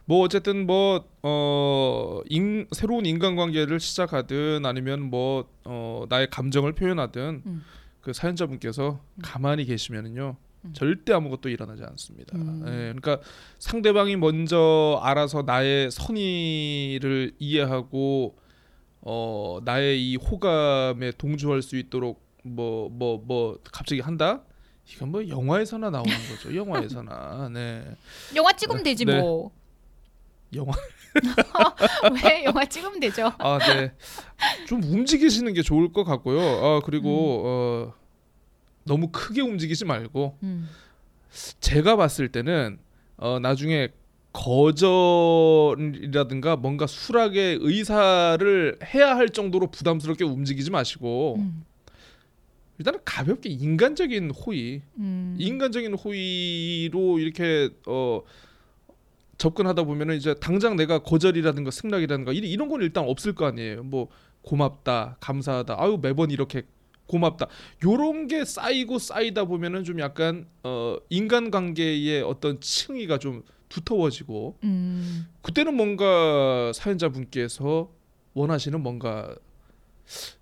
[0.05, 7.63] 뭐 어쨌든 뭐 어, 인, 새로운 인간관계를 시작하든 아니면 뭐 어, 나의 감정을 표현하든 음.
[8.03, 9.21] 그 사연자분께서 음.
[9.23, 10.35] 가만히 계시면은요
[10.65, 10.73] 음.
[10.73, 12.37] 절대 아무것도 일어나지 않습니다.
[12.37, 12.61] 음.
[12.67, 13.19] 예, 그러니까
[13.59, 18.37] 상대방이 먼저 알아서 나의 선의를 이해하고
[19.01, 24.43] 어, 나의 이 호감에 동조할 수 있도록 뭐 뭐 뭐 갑자기 한다.
[24.93, 26.53] 이건 뭐 영화에서나 나오는 거죠.
[26.55, 27.49] 영화에서나.
[27.53, 27.83] 네.
[28.35, 29.19] 영화 찍으면 되지 네.
[29.19, 29.51] 뭐.
[30.55, 30.73] 영화
[32.23, 33.31] 왜 영화 찍으면 되죠.
[33.37, 33.91] 아, 네.
[34.67, 36.39] 좀 움직이시는 게 좋을 것 같고요.
[36.39, 37.93] 아, 그리고 어
[38.83, 40.69] 너무 크게 움직이지 말고 음.
[41.59, 42.79] 제가 봤을 때는
[43.17, 43.89] 어 나중에
[44.33, 51.63] 거절이라든가 뭔가 수락의 의사를 해야 할 정도로 부담스럽게 움직이지 마시고 음.
[52.79, 55.35] 일단은 가볍게 인간적인 호의, 음.
[55.37, 58.23] 인간적인 호의로 이렇게 어
[59.37, 63.83] 접근하다 보면은 이제 당장 내가 거절이라든가 승낙이라든가 이- 이런 건 일단 없을 거 아니에요.
[63.83, 64.07] 뭐
[64.43, 66.63] 고맙다, 감사하다, 아유 매번 이렇게
[67.07, 67.47] 고맙다.
[67.83, 75.27] 요런 게 쌓이고 쌓이다 보면은 좀 약간 어 인간관계의 어떤 층위가 좀 두터워지고 음.
[75.41, 77.89] 그때는 뭔가 사연자분께서
[78.33, 79.35] 원하시는 뭔가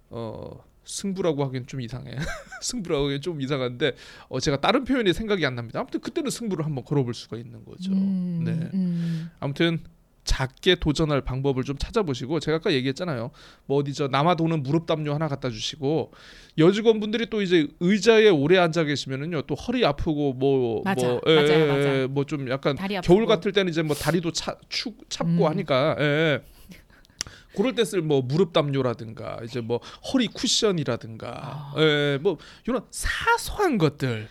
[0.10, 2.16] 어 승부라고 하기엔 좀 이상해.
[2.62, 3.96] 승부라고 하기엔 좀 이상한데
[4.28, 5.80] 어 제가 다른 표현이 생각이 안 납니다.
[5.80, 7.94] 아무튼 그때는 승부를 한번 걸어볼 수가 있는 거죠.
[7.94, 8.42] 음.
[8.44, 8.52] 네.
[8.74, 9.30] 음.
[9.40, 9.80] 아무튼
[10.24, 13.32] 작게 도전할 방법을 좀 찾아보시고 제가 아까 얘기했잖아요.
[13.66, 16.12] 뭐 어디 저 남아도는 무릎 담요 하나 갖다 주시고
[16.58, 21.08] 여직원분들이 또 이제 의자에 오래 앉아 계시면은요 또 허리 아프고 뭐 맞아.
[21.08, 22.08] 뭐 맞아요, 맞아.
[22.10, 22.76] 뭐좀 약간.
[23.02, 25.50] 겨울 같을 때는 이제 뭐 다리도 차, 축 찹고 음.
[25.50, 26.42] 하니까 예.
[27.56, 29.80] 그럴 때 쓸 뭐 무릎 담요라든가 이제 뭐
[30.14, 31.74] 허리 쿠션이라든가 아.
[31.78, 32.38] 예, 뭐
[32.68, 34.28] 이런 사소한 것들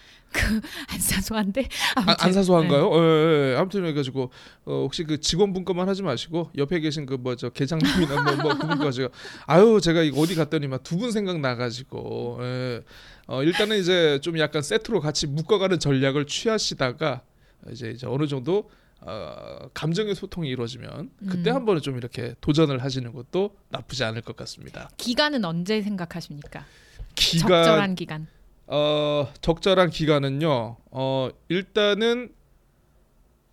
[0.88, 1.68] 안 사소한데.
[1.96, 2.90] 아, 안 아무튼, 사소한가요?
[2.90, 2.96] 네.
[2.98, 3.56] 예, 예.
[3.56, 4.30] 아무튼 해가지고
[4.64, 8.54] 어, 혹시 그 직원분 것만 하지 마시고 옆에 계신 그 뭐 저 계장님이나 뭐, 뭐
[8.58, 9.08] 그분 거 제가
[9.46, 12.82] 아유 제가 이거 어디 갔더니만 두분 생각 나가지고 예.
[13.26, 17.22] 어, 일단은 이제 좀 약간 세트로 같이 묶어가는 전략을 취하시다가
[17.72, 18.70] 이제 이제 어느 정도
[19.03, 21.57] 어, 감정의 소통이 이루어지면 그때 음.
[21.57, 24.90] 한 번은 좀 이렇게 도전을 하시는 것도 나쁘지 않을 것 같습니다.
[24.96, 26.66] 기간은 언제 생각하십니까?
[27.14, 28.26] 기간 적절한 기간.
[28.66, 30.76] 어 적절한 기간은요.
[30.90, 32.32] 어 일단은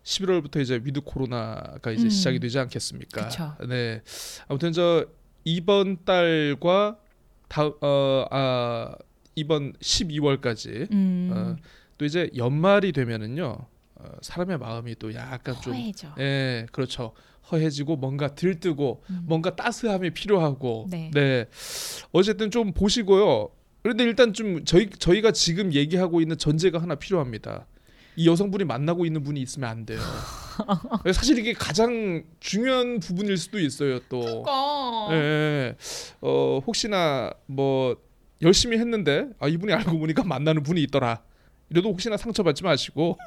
[0.04, 2.10] 11월부터 이제 위드 코로나가 이제 음.
[2.10, 3.28] 시작이 되지 않겠습니까?
[3.28, 3.56] 그쵸.
[3.68, 4.02] 네.
[4.48, 5.06] 아무튼 저
[5.44, 6.98] 이번 달과
[7.48, 8.96] 다어아
[9.36, 11.32] 이번 12월까지 음.
[11.34, 11.56] 어,
[11.98, 13.58] 또 이제 연말이 되면은요.
[14.00, 16.14] 어, 사람의 마음이 또 약간 좀 허해져.
[16.20, 17.14] 예, 그렇죠.
[17.52, 19.22] 허해지고 뭔가 들뜨고 음.
[19.26, 21.46] 뭔가 따스함이 필요하고 네.
[22.12, 23.50] 어쨌든 좀 보시고요.
[23.82, 27.68] 그런데 일단 좀 저희 저희가 지금 얘기하고 있는 전제가 하나 필요합니다.
[28.18, 30.00] 이 여성분이 만나고 있는 분이 있으면 안 돼요.
[31.14, 34.00] 사실 이게 가장 중요한 부분일 수도 있어요.
[34.10, 35.08] 또 그러니까.
[35.12, 35.76] 예, 예.
[36.22, 37.96] 어 혹시나 뭐
[38.42, 41.22] 열심히 했는데 아 이분이 알고 보니까 만나는 분이 있더라.
[41.70, 43.18] 이래도 혹시나 상처받지 마시고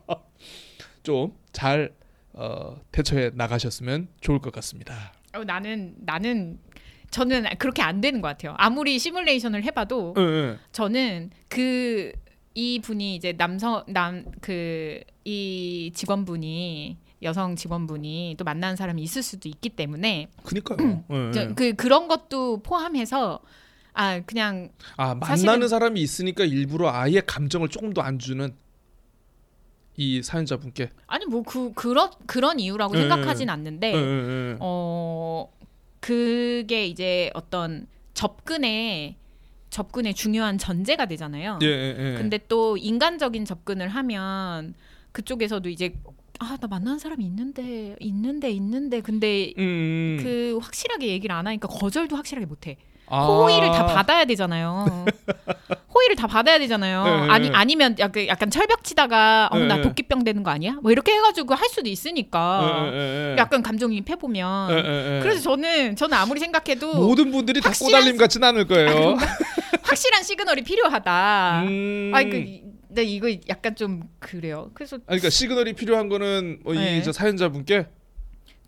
[1.02, 1.92] 좀 잘
[2.32, 5.12] 어, 대처해 나가셨으면 좋을 것 같습니다.
[5.34, 6.60] 어, 나는 나는
[7.10, 8.54] 저는 그렇게 안 되는 것 같아요.
[8.56, 10.58] 아무리 시뮬레이션을 해봐도 예, 예.
[10.72, 12.12] 저는 그
[12.54, 19.48] 이 분이 이제 남성 남 그 이 직원분이 여성 직원분이 또 만나는 사람이 있을 수도
[19.48, 21.04] 있기 때문에 그니까요.
[21.36, 21.48] 예.
[21.54, 23.40] 그 그런 것도 포함해서
[23.92, 28.54] 아 그냥 아 만나는 사람이 있으니까 일부러 아예 감정을 조금 더 안 주는
[29.96, 30.90] 이 사연자분께.
[31.06, 33.52] 아니 뭐 그 그런 그런 이유라고 예, 생각하진 예.
[33.52, 34.56] 않는데 예.
[34.60, 35.50] 어
[36.00, 39.16] 그게 이제 어떤 접근의
[39.70, 41.58] 접근의 중요한 전제가 되잖아요.
[41.60, 44.74] 근데 또 인간적인 접근을 하면
[45.12, 45.94] 그쪽에서도 이제
[46.42, 50.20] 아 나 만나는 사람이 있는데 있는데 있는데 근데 음, 음.
[50.22, 52.78] 그 확실하게 얘기를 안 하니까 거절도 확실하게 못해.
[53.10, 53.26] 아.
[53.26, 55.04] 호의를 다 받아야 되잖아요.
[55.92, 57.04] 호의를 다 받아야 되잖아요.
[57.04, 57.54] 네, 아니 네.
[57.54, 59.82] 아니면 약간, 약간 철벽 치다가 어, 네, 나 네.
[59.82, 60.78] 도끼병 되는 거 아니야?
[60.80, 63.36] 뭐 이렇게 해가지고 할 수도 있으니까 예, 예, 예.
[63.36, 65.20] 약간 감정이입해 보면.
[65.22, 69.16] 그래서 저는 저는 아무리 생각해도 모든 분들이 다 꼬달림 같지는 않을 거예요.
[69.82, 71.62] 확실한 시그널이 필요하다.
[71.64, 72.12] 음.
[72.14, 74.70] 아이 그 네, 이거 약간 좀 그래요.
[74.74, 76.98] 그래서 아니, 그러니까 시그널이 필요한 거는 어, 네.
[76.98, 77.86] 이저 사연자분께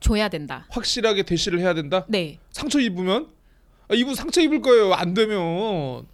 [0.01, 0.67] 줘야 된다.
[0.71, 2.05] 확실하게 대시를 해야 된다.
[2.09, 2.39] 네.
[2.51, 3.29] 상처 입으면
[3.93, 4.95] 아, 이분 상처 입을 거예요.
[4.95, 6.07] 안 되면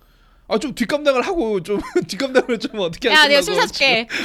[0.51, 4.09] 아 좀 뒷감당을 하고 좀 뒷감당을 좀 어떻게 야, 하시려고 내가 술 사줄게.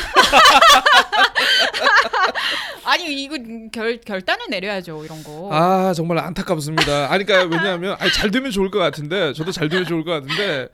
[2.85, 3.37] 아니 이거
[3.71, 5.49] 결 결단을 내려야죠 이런 거.
[5.51, 7.11] 아 정말 안타깝습니다.
[7.11, 10.67] 아니 그러니까 왜냐하면 아니, 잘 되면 좋을 것 같은데 저도 잘 되면 좋을 것 같은데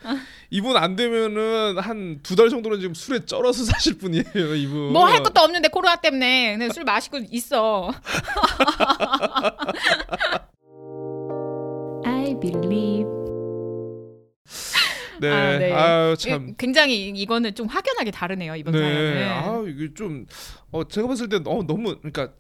[0.51, 4.93] 이분 안 되면은 한 두 달 정도는 지금 술에 쩔어서 사실 분이에요 이분.
[4.93, 7.91] 뭐 할 것도 없는데 코로나 때문에 그냥 술 마시고 있어.
[12.30, 13.09] I believe.
[15.19, 15.30] 네.
[15.32, 15.71] 아, 네.
[15.73, 16.53] 아유 참.
[16.57, 18.80] 굉장히 이거는 좀 확연하게 다르네요 이번 네.
[18.80, 19.27] 사연은.
[19.27, 20.27] 아 이게 좀
[20.71, 22.34] 어, 제가 봤을 때 어, 너무 그러니까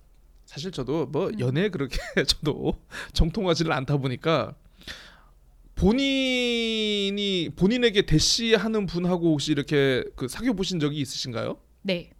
[0.45, 1.39] 사실 저도 뭐 음.
[1.39, 2.75] 연애 그렇게 저도
[3.13, 4.53] 정통하지를 않다 보니까
[5.73, 11.57] 본인이 본인에게 대시하는 분하고 혹시 이렇게 그 사귀어 보신 적이 있으신가요?
[11.81, 12.11] 네.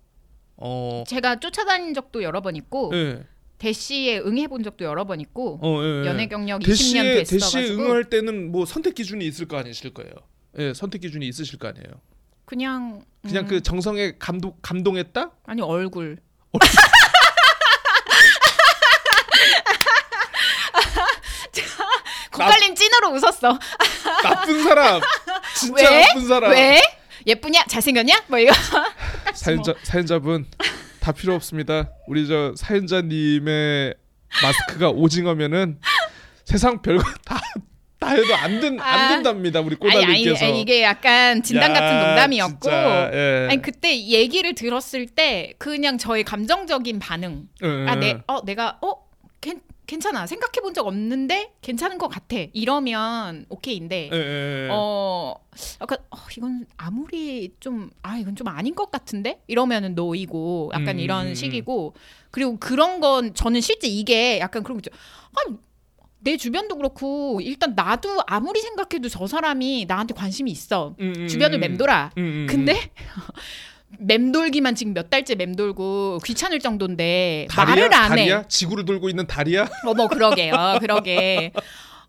[0.57, 1.03] 어.
[1.07, 3.26] 제가 쫓아다닌 적도 여러 번 있고 예.
[3.60, 6.07] 대시에 응해 본 적도 여러 번 있고 어, 예.
[6.07, 9.93] 연애 경력 20년 대시에 됐어 대시에 가지고 응할 때는 뭐 선택 기준이 있을 거 아니실
[9.93, 10.12] 거예요.
[10.57, 12.01] 예, 선택 기준이 있으실 거 아니에요.
[12.45, 15.32] 그냥 그냥 음, 그 정성에 감동 감동했다?
[15.45, 16.18] 아니 얼굴.
[22.32, 23.60] 고깔림 찐으로 웃었어.
[24.24, 25.01] 나쁜 사람.
[25.55, 26.01] 진짜 왜?
[26.07, 26.51] 나쁜 사람.
[26.51, 26.82] 왜?
[27.28, 27.66] 예쁘냐?
[27.68, 28.24] 잘생겼냐?
[28.28, 28.53] 뭐 이거.
[29.34, 30.45] 사연자 사연자분
[31.00, 31.91] 다 필요 없습니다.
[32.08, 33.93] 우리 저 사연자님의
[34.43, 35.80] 마스크가 오징어면은
[36.45, 37.39] 세상 별거 다.
[38.00, 39.10] 다 해도 안, 된, 안 아.
[39.10, 42.60] 된답니다 우리 아니, 아니, 꼬달님께서 아니, 이게 약간 진단 같은 야, 농담이었고.
[42.62, 43.47] 진짜, 예.
[43.50, 47.43] 아니 그때 얘기를 들었을 때 그냥 저의 감정적인 반응.
[47.62, 48.00] 예, 아, 예.
[48.00, 48.93] 내, 어, 내가 어,
[49.89, 50.27] 괜, 괜찮아.
[50.27, 52.35] 생각해 본 적 없는데 괜찮은 것 같아.
[52.53, 54.09] 이러면 오케이인데.
[54.13, 54.69] 예, 예, 예.
[54.71, 55.33] 어,
[55.81, 59.41] 약간 어, 이건 아무리 좀 아, 이건 좀 아닌 것 같은데.
[59.47, 61.95] 이러면은 노이고 약간 음, 이런 음, 식이고.
[62.31, 64.91] 그리고 그런 건 저는 실제 이게 약간 그런 거죠.
[65.33, 65.53] 아,
[66.19, 70.95] 내 주변도 그렇고 일단 나도 아무리 생각해도 저 사람이 나한테 관심이 있어.
[70.99, 71.61] 음, 음, 주변을 음.
[71.61, 72.11] 맴돌아.
[72.17, 72.91] 음, 음, 근데
[73.97, 77.75] 맴돌기만 지금 몇 달째 맴돌고 귀찮을 정도인데 다리야?
[77.75, 78.29] 말을 안 해.
[78.29, 78.43] 다리야?
[78.47, 79.67] 지구를 돌고 있는 다리야?
[79.85, 80.77] 어머 그러게요.
[80.79, 81.51] 그러게.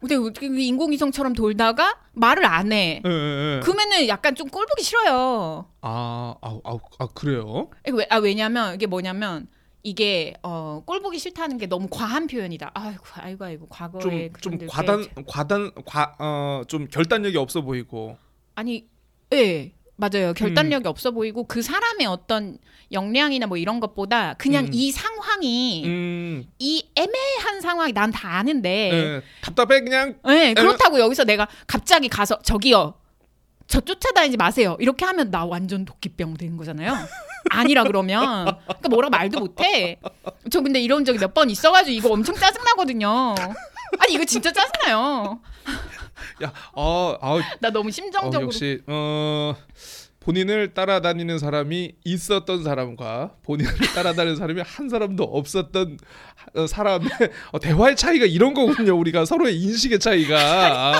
[0.00, 3.02] 근데 그 인공위성처럼 돌다가 말을 안 해.
[3.04, 3.60] 예, 예, 예.
[3.62, 5.66] 그러면은 약간 좀 꼴 보기 싫어요.
[5.82, 7.68] 아, 아, 아, 아 그래요?
[7.92, 9.46] 왜, 아 왜냐면 이게 뭐냐면
[9.82, 12.70] 이게 어, 꼴 보기 싫다는 게 너무 과한 표현이다.
[12.74, 18.16] 아이고 아이고 아이고 과거에 좀좀데 과단 과단 과어좀 결단력이 없어 보이고.
[18.54, 18.86] 아니
[19.32, 20.32] 예 맞아요.
[20.34, 22.58] 결단력이 없어 보이고 그 사람의 어떤
[22.92, 24.70] 역량이나 뭐 이런 것보다 그냥 음.
[24.72, 30.16] 이 상황이 음, 이 애매한 상황이 난 다 아는데 예, 답답해 그냥.
[30.26, 32.94] 네, 그렇다고 여기서 내가 갑자기 가서 저기요
[33.68, 34.76] 저 쫓아다니지 마세요.
[34.80, 36.92] 이렇게 하면 나 완전 도끼병 되는 거잖아요.
[37.50, 38.20] 아니라 그러면.
[38.66, 40.00] 그러니까 뭐라고 말도 못해.
[40.50, 43.36] 저 근데 이런 적이 몇 번 있어가지고 이거 엄청 짜증 나거든요.
[44.00, 45.40] 아니 이거 진짜 짜증나요
[46.42, 49.54] 야, 아, 아, 나 너무 어, 심정적으로 역시 어
[50.20, 55.98] 본인을 따라다니는 사람이 있었던 사람과 본인을 따라다니는 사람이 한 사람도 없었던
[56.54, 57.08] 어, 사람의
[57.52, 58.96] 어, 대화의 차이가 이런 거군요.
[58.98, 60.36] 우리가 서로의 인식의 차이가.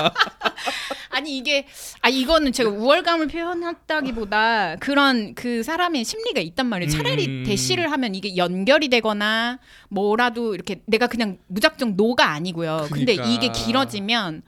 [0.05, 0.13] 아,
[1.11, 1.67] 아니 이게
[2.01, 6.89] 아 이거는 제가 우월감을 표현했다기보다 그런 그 사람의 심리가 있단 말이에요.
[6.89, 7.43] 차라리 음.
[7.45, 9.59] 대시를 하면 이게 연결이 되거나
[9.89, 12.87] 뭐라도 이렇게 내가 그냥 무작정 노가 아니고요.
[12.91, 13.25] 근데 그니까.
[13.25, 14.41] 이게 길어지면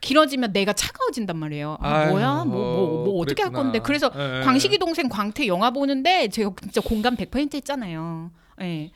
[0.00, 1.76] 길어지면 내가 차가워진단 말이에요.
[1.80, 3.62] 아 아유, 뭐야 뭐 뭐 뭐 어떻게 할 그랬구나.
[3.62, 4.42] 건데 그래서 예.
[4.44, 8.30] 광식이 동생 광태 영화 보는데 제가 진짜 공감 100% 했잖아요.
[8.62, 8.90] 예.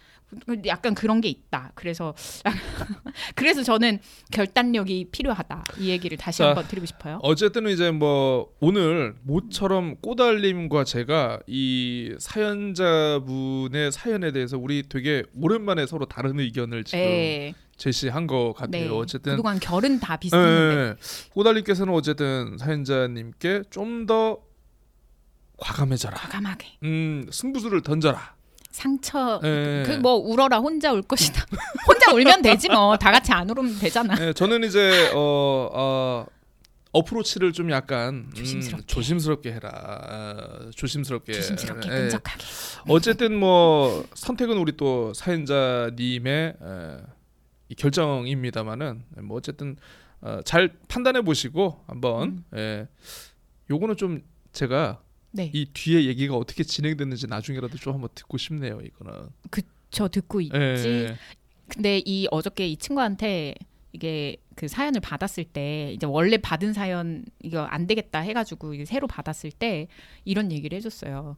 [0.67, 1.71] 약간 그런 게 있다.
[1.77, 2.13] 그래서
[3.37, 4.01] 그래서 저는
[4.33, 5.63] 결단력이 필요하다.
[5.79, 7.21] 이 얘기를 다시 자, 한번 드리고 싶어요.
[7.23, 16.07] 어쨌든 이제 뭐 오늘 모처럼 꼬달님과 제가 이 사연자분의 사연에 대해서 우리 되게 오랜만에 서로
[16.07, 17.55] 다른 의견을 지금 예.
[17.77, 18.85] 제시한 것 같아요.
[18.85, 18.89] 네.
[18.89, 20.81] 어쨌든 그동안 결은 다 비슷했는데.
[20.91, 20.97] 예,
[21.33, 24.39] 꼬달님께서는 어쨌든 사연자님께 좀 더
[25.59, 26.17] 과감해져라.
[26.17, 28.35] 과감하게 음, 승부수를 던져라.
[28.71, 29.85] 상처 예.
[29.87, 31.47] 그뭐 울어라 혼자 울 것이다.
[31.87, 32.97] 혼자 울면 되지 뭐.
[32.97, 34.15] 다 같이 안 울으면 되잖아.
[34.21, 36.27] 예, 저는 이제 어, 어
[36.93, 38.87] 어프로치를 좀 약간 음, 조심스럽게.
[38.87, 39.71] 조심스럽게 해라.
[39.73, 41.33] 어, 조심스럽게.
[41.35, 41.93] 조심스럽게 예.
[41.93, 42.45] 끈적하게.
[42.89, 47.14] 어쨌든 뭐 선택은 우리 또 사연자님의 에, 이
[47.77, 49.77] 결정입니다만은 뭐 어쨌든
[50.21, 52.59] 어, 잘 판단해 보시고 한번 음.
[52.59, 52.89] 예.
[53.71, 54.23] 요거는 좀
[54.53, 55.03] 제가
[55.33, 55.51] 네.
[55.53, 58.81] 이 뒤에 얘기가 어떻게 진행됐는지 나중에라도 좀 한번 듣고 싶네요.
[58.81, 59.29] 이거는.
[59.91, 60.57] 저 듣고 있지.
[60.57, 61.17] 예.
[61.69, 63.55] 근데 이 어저께 이 친구한테
[63.93, 69.51] 이게 그 사연을 받았을 때 이제 원래 받은 사연 이거 안 되겠다 해가지고 새로 받았을
[69.51, 69.89] 때
[70.25, 71.37] 이런 얘기를 해줬어요.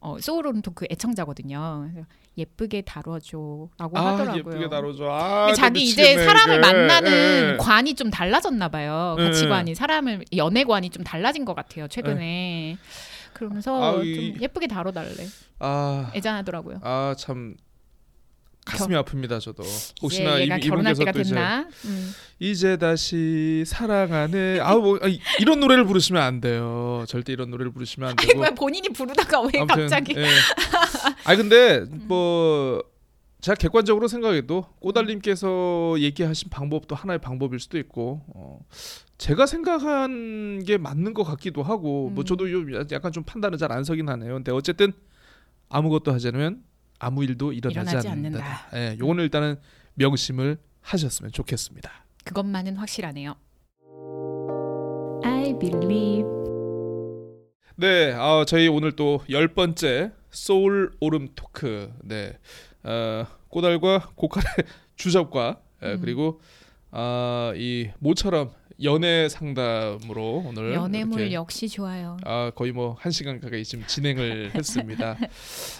[0.00, 1.88] 어, 소울온 토크 애청자거든요.
[1.92, 4.36] 그래서 예쁘게 다뤄줘라고 아 하더라고요.
[4.38, 5.04] 예쁘게 다뤄줘.
[5.10, 6.60] 아, 자기 나 이제 미치겠네, 사람을 이게.
[6.60, 7.56] 만나는 예.
[7.58, 9.16] 관이 좀 달라졌나 봐요.
[9.18, 9.24] 예.
[9.24, 11.88] 가치관이 사람을 연애관이 좀 달라진 것 같아요.
[11.88, 12.76] 최근에.
[13.32, 15.26] 그러면서 아, 좀 이- 예쁘게 다뤄달래.
[15.58, 16.78] 아, 애잔하더라고요.
[16.82, 17.56] 아참
[18.68, 19.40] 가슴이 아픕니다.
[19.40, 19.62] 저도
[20.02, 21.34] 혹시나 이- 이분께서 또 이제?
[21.84, 22.12] 음.
[22.38, 24.60] 이제 다시 사랑하네.
[24.60, 24.98] 아뭐
[25.40, 27.04] 이런 노래를 부르시면 안 돼요.
[27.08, 28.40] 절대 이런 노래를 부르시면 안 아니 되고.
[28.42, 30.14] 왜 본인이 부르다가 왜 아무튼, 갑자기?
[30.16, 30.26] 예.
[31.24, 32.82] 아 근데 뭐
[33.40, 38.60] 제가 객관적으로 생각해도 꼬달님께서 얘기하신 방법도 하나의 방법일 수도 있고 어,
[39.16, 42.24] 제가 생각한 게 맞는 것 같기도 하고 뭐 음.
[42.24, 44.34] 저도 요 약간 좀 판단은 잘안 서긴 하네요.
[44.34, 44.92] 근데 어쨌든
[45.68, 46.62] 아무것도 하지 않으면
[46.98, 48.68] 아무 일도 일어나지, 일어나지 않는다.
[48.74, 49.56] 예, 요거는 일단은
[49.94, 51.90] 명심을 하셨으면 좋겠습니다.
[52.24, 53.34] 그것만은 확실하네요.
[55.24, 56.24] I believe.
[57.76, 62.36] 네, 아, 저희 오늘 또 열 번째 소울 오름 토크, 네,
[62.82, 64.46] 어, 꼬달과 고칼의
[64.96, 66.00] 주접과 에, 음.
[66.00, 66.40] 그리고
[66.90, 68.50] 아, 이 모처럼
[68.82, 72.16] 연애 상담으로 오늘 연애물 이렇게, 역시 좋아요.
[72.24, 75.16] 아, 거의 뭐 한 시간 가까이 지금 진행을 했습니다.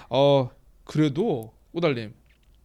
[0.08, 0.50] 어,
[0.88, 2.14] 그래도 꼬달님,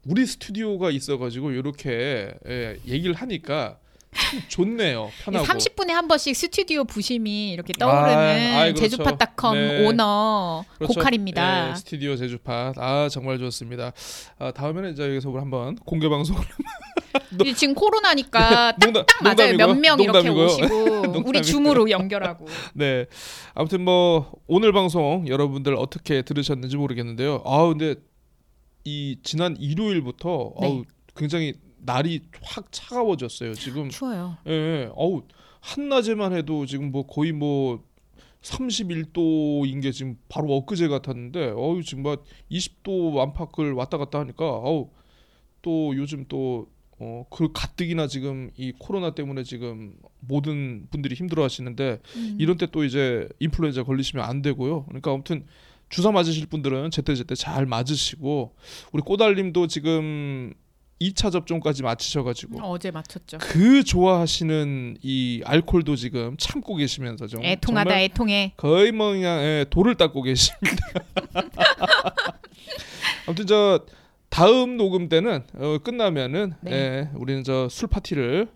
[0.05, 3.77] 우리 스튜디오가 있어가지고 이렇게 예, 얘기를 하니까
[4.15, 5.45] 참 좋네요, 편하고.
[5.45, 8.89] 30분에 한 번씩 스튜디오 부심이 이렇게 아, 떠오르는 아이, 그렇죠.
[8.97, 9.85] 제주팟닷컴 네.
[9.87, 10.93] 오너 그렇죠.
[10.93, 11.71] 고칼입니다.
[11.71, 13.91] 예, 스튜디오 제주팟 아 정말 좋습니다.
[14.39, 16.07] 아, 다음에는 이제 여기서 한번 공개
[17.41, 19.57] 이제 지금 코로나니까 농담, 딱 맞아요.
[19.57, 20.29] 몇 명 이렇게.
[20.29, 21.23] 오시고.
[21.25, 22.47] 우리 줌으로 연결하고.
[22.73, 23.05] 네.
[23.53, 27.41] 아무튼 뭐 오늘 방송 여러분들 어떻게 들으셨는지 모르겠는데요.
[27.45, 27.95] 아 근데
[28.83, 30.67] 이 지난 일요일부터 네.
[30.67, 30.83] 아우
[31.15, 33.53] 굉장히 날이 확 차가워졌어요.
[33.55, 34.37] 지금 추워요.
[34.47, 34.89] 예, 예.
[34.95, 35.23] 어우
[35.61, 37.83] 한낮에만 해도 지금 뭐 거의 뭐
[38.41, 44.89] 31도인 게 지금 바로 엊그제 같았는데 어우 지금 막 20도 안팎을 왔다 갔다 하니까 어우
[45.61, 46.67] 또 요즘 또
[46.99, 52.37] 어, 그 가뜩이나 지금 이 코로나 때문에 지금 모든 분들이 힘들어 하시는데 음.
[52.39, 54.85] 이런 때 또 이제 인플루엔자 걸리시면 안 되고요.
[54.85, 55.45] 그러니까 아무튼
[55.93, 58.55] 주사 맞으실 분들은 제때제때 잘 맞으시고
[58.93, 60.51] 우리 꼬달님도 지금
[60.99, 63.37] 2차 접종까지 마치셔가지고 어제 맞췄죠.
[63.39, 68.53] 그 좋아하시는 이 알코올도 지금 참고 계시면서 좀 애통하다 애통해.
[68.57, 70.77] 거의 뭐 그냥 예, 돌을 닦고 계십니다.
[73.27, 73.85] 아무튼 저
[74.29, 76.71] 다음 녹음 때는 어, 끝나면은 네.
[76.71, 78.47] 예, 우리는 저 술 파티를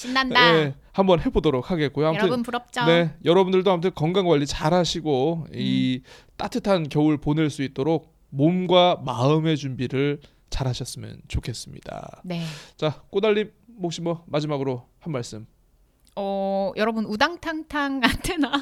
[0.00, 0.56] 신난다.
[0.56, 2.08] 예, 한번 해보도록 하겠고요.
[2.08, 2.86] 아무튼 여러분 부럽죠?
[2.86, 6.08] 네 여러분들도 아무튼 건강 관리 잘 하시고 이 음.
[6.38, 12.22] 따뜻한 겨울 보낼 수 있도록 몸과 마음의 준비를 잘 하셨으면 좋겠습니다.
[12.24, 12.42] 네.
[12.78, 15.46] 자 꼬달님 혹시 뭐 마지막으로 한 말씀.
[16.16, 18.50] 어, 여러분 우당탕탕 안테나.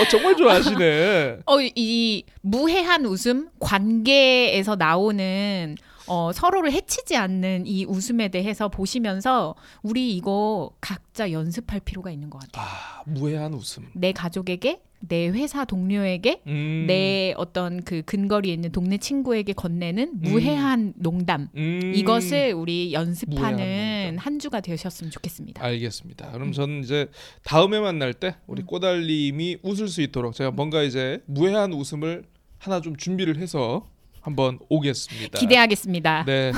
[0.00, 1.40] 어 정말 좋아하시네.
[1.46, 5.76] 어, 이 무해한 웃음 관계에서 나오는
[6.06, 12.40] 어, 서로를 해치지 않는 이 웃음에 대해서 보시면서 우리 이거 각자 연습할 필요가 있는 것
[12.40, 12.66] 같아요.
[12.66, 13.88] 아 무해한 웃음.
[13.94, 16.84] 내 가족에게, 내 회사 동료에게, 음.
[16.86, 21.48] 내 어떤 그 근거리에 있는 동네 친구에게 건네는 무해한 농담.
[21.56, 21.92] 음.
[21.94, 24.16] 이것을 우리 연습하는 농담.
[24.18, 25.64] 한 주가 되셨으면 좋겠습니다.
[25.64, 26.30] 알겠습니다.
[26.32, 26.52] 그럼 음.
[26.52, 27.08] 저는 이제
[27.42, 28.66] 다음에 만날 때 우리 음.
[28.66, 32.24] 꼬달님이 웃을 수 있도록 제가 뭔가 이제 무해한 웃음을
[32.58, 33.88] 하나 좀 준비를 해서
[34.22, 35.38] 한번 오겠습니다.
[35.38, 36.24] 기대하겠습니다.
[36.26, 36.52] 네.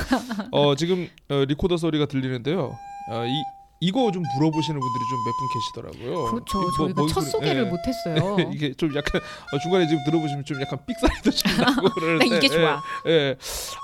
[0.51, 2.77] 어 지금 어, 리코더 소리가 들리는데요.
[3.11, 3.31] 어, 이
[3.81, 6.31] 이거 좀 물어보시는 분들이 좀 몇 분 계시더라고요.
[6.31, 6.57] 그렇죠.
[6.59, 7.69] 이 뭐- 저희가 뭔첫 소리- 소개를 예.
[7.69, 8.37] 못했어요.
[8.53, 12.47] 이게 좀 약간 어, 중간에 지금 들어보시면 좀 약간 삑사리도 좀 나고 나 그러는데 이게
[12.47, 12.81] 좋아.
[13.07, 13.35] 예, 예.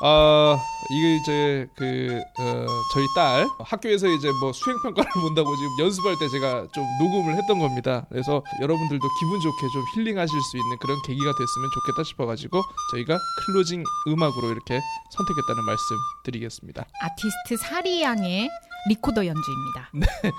[0.03, 0.57] 아
[0.91, 6.27] 이게 이제 그 어, 저희 딸 학교에서 이제 뭐 수행 평가를 본다고 지금 연습할 때
[6.27, 8.05] 제가 좀 녹음을 했던 겁니다.
[8.09, 12.61] 그래서 여러분들도 기분 좋게 좀 힐링하실 수 있는 그런 계기가 됐으면 좋겠다 싶어가지고
[12.91, 14.81] 저희가 클로징 음악으로 이렇게
[15.15, 16.85] 선택했다는 말씀 드리겠습니다.
[17.01, 18.49] 아티스트 사리 양의
[18.89, 19.91] 리코더 연주입니다.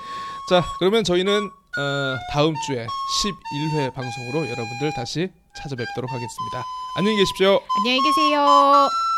[0.51, 6.65] 자 그러면 저희는 어, 다음 주에 11회 방송으로 여러분들 다시 찾아뵙도록 하겠습니다.
[6.97, 7.61] 안녕히 계십시오.
[7.79, 9.12] 안녕히 계세요.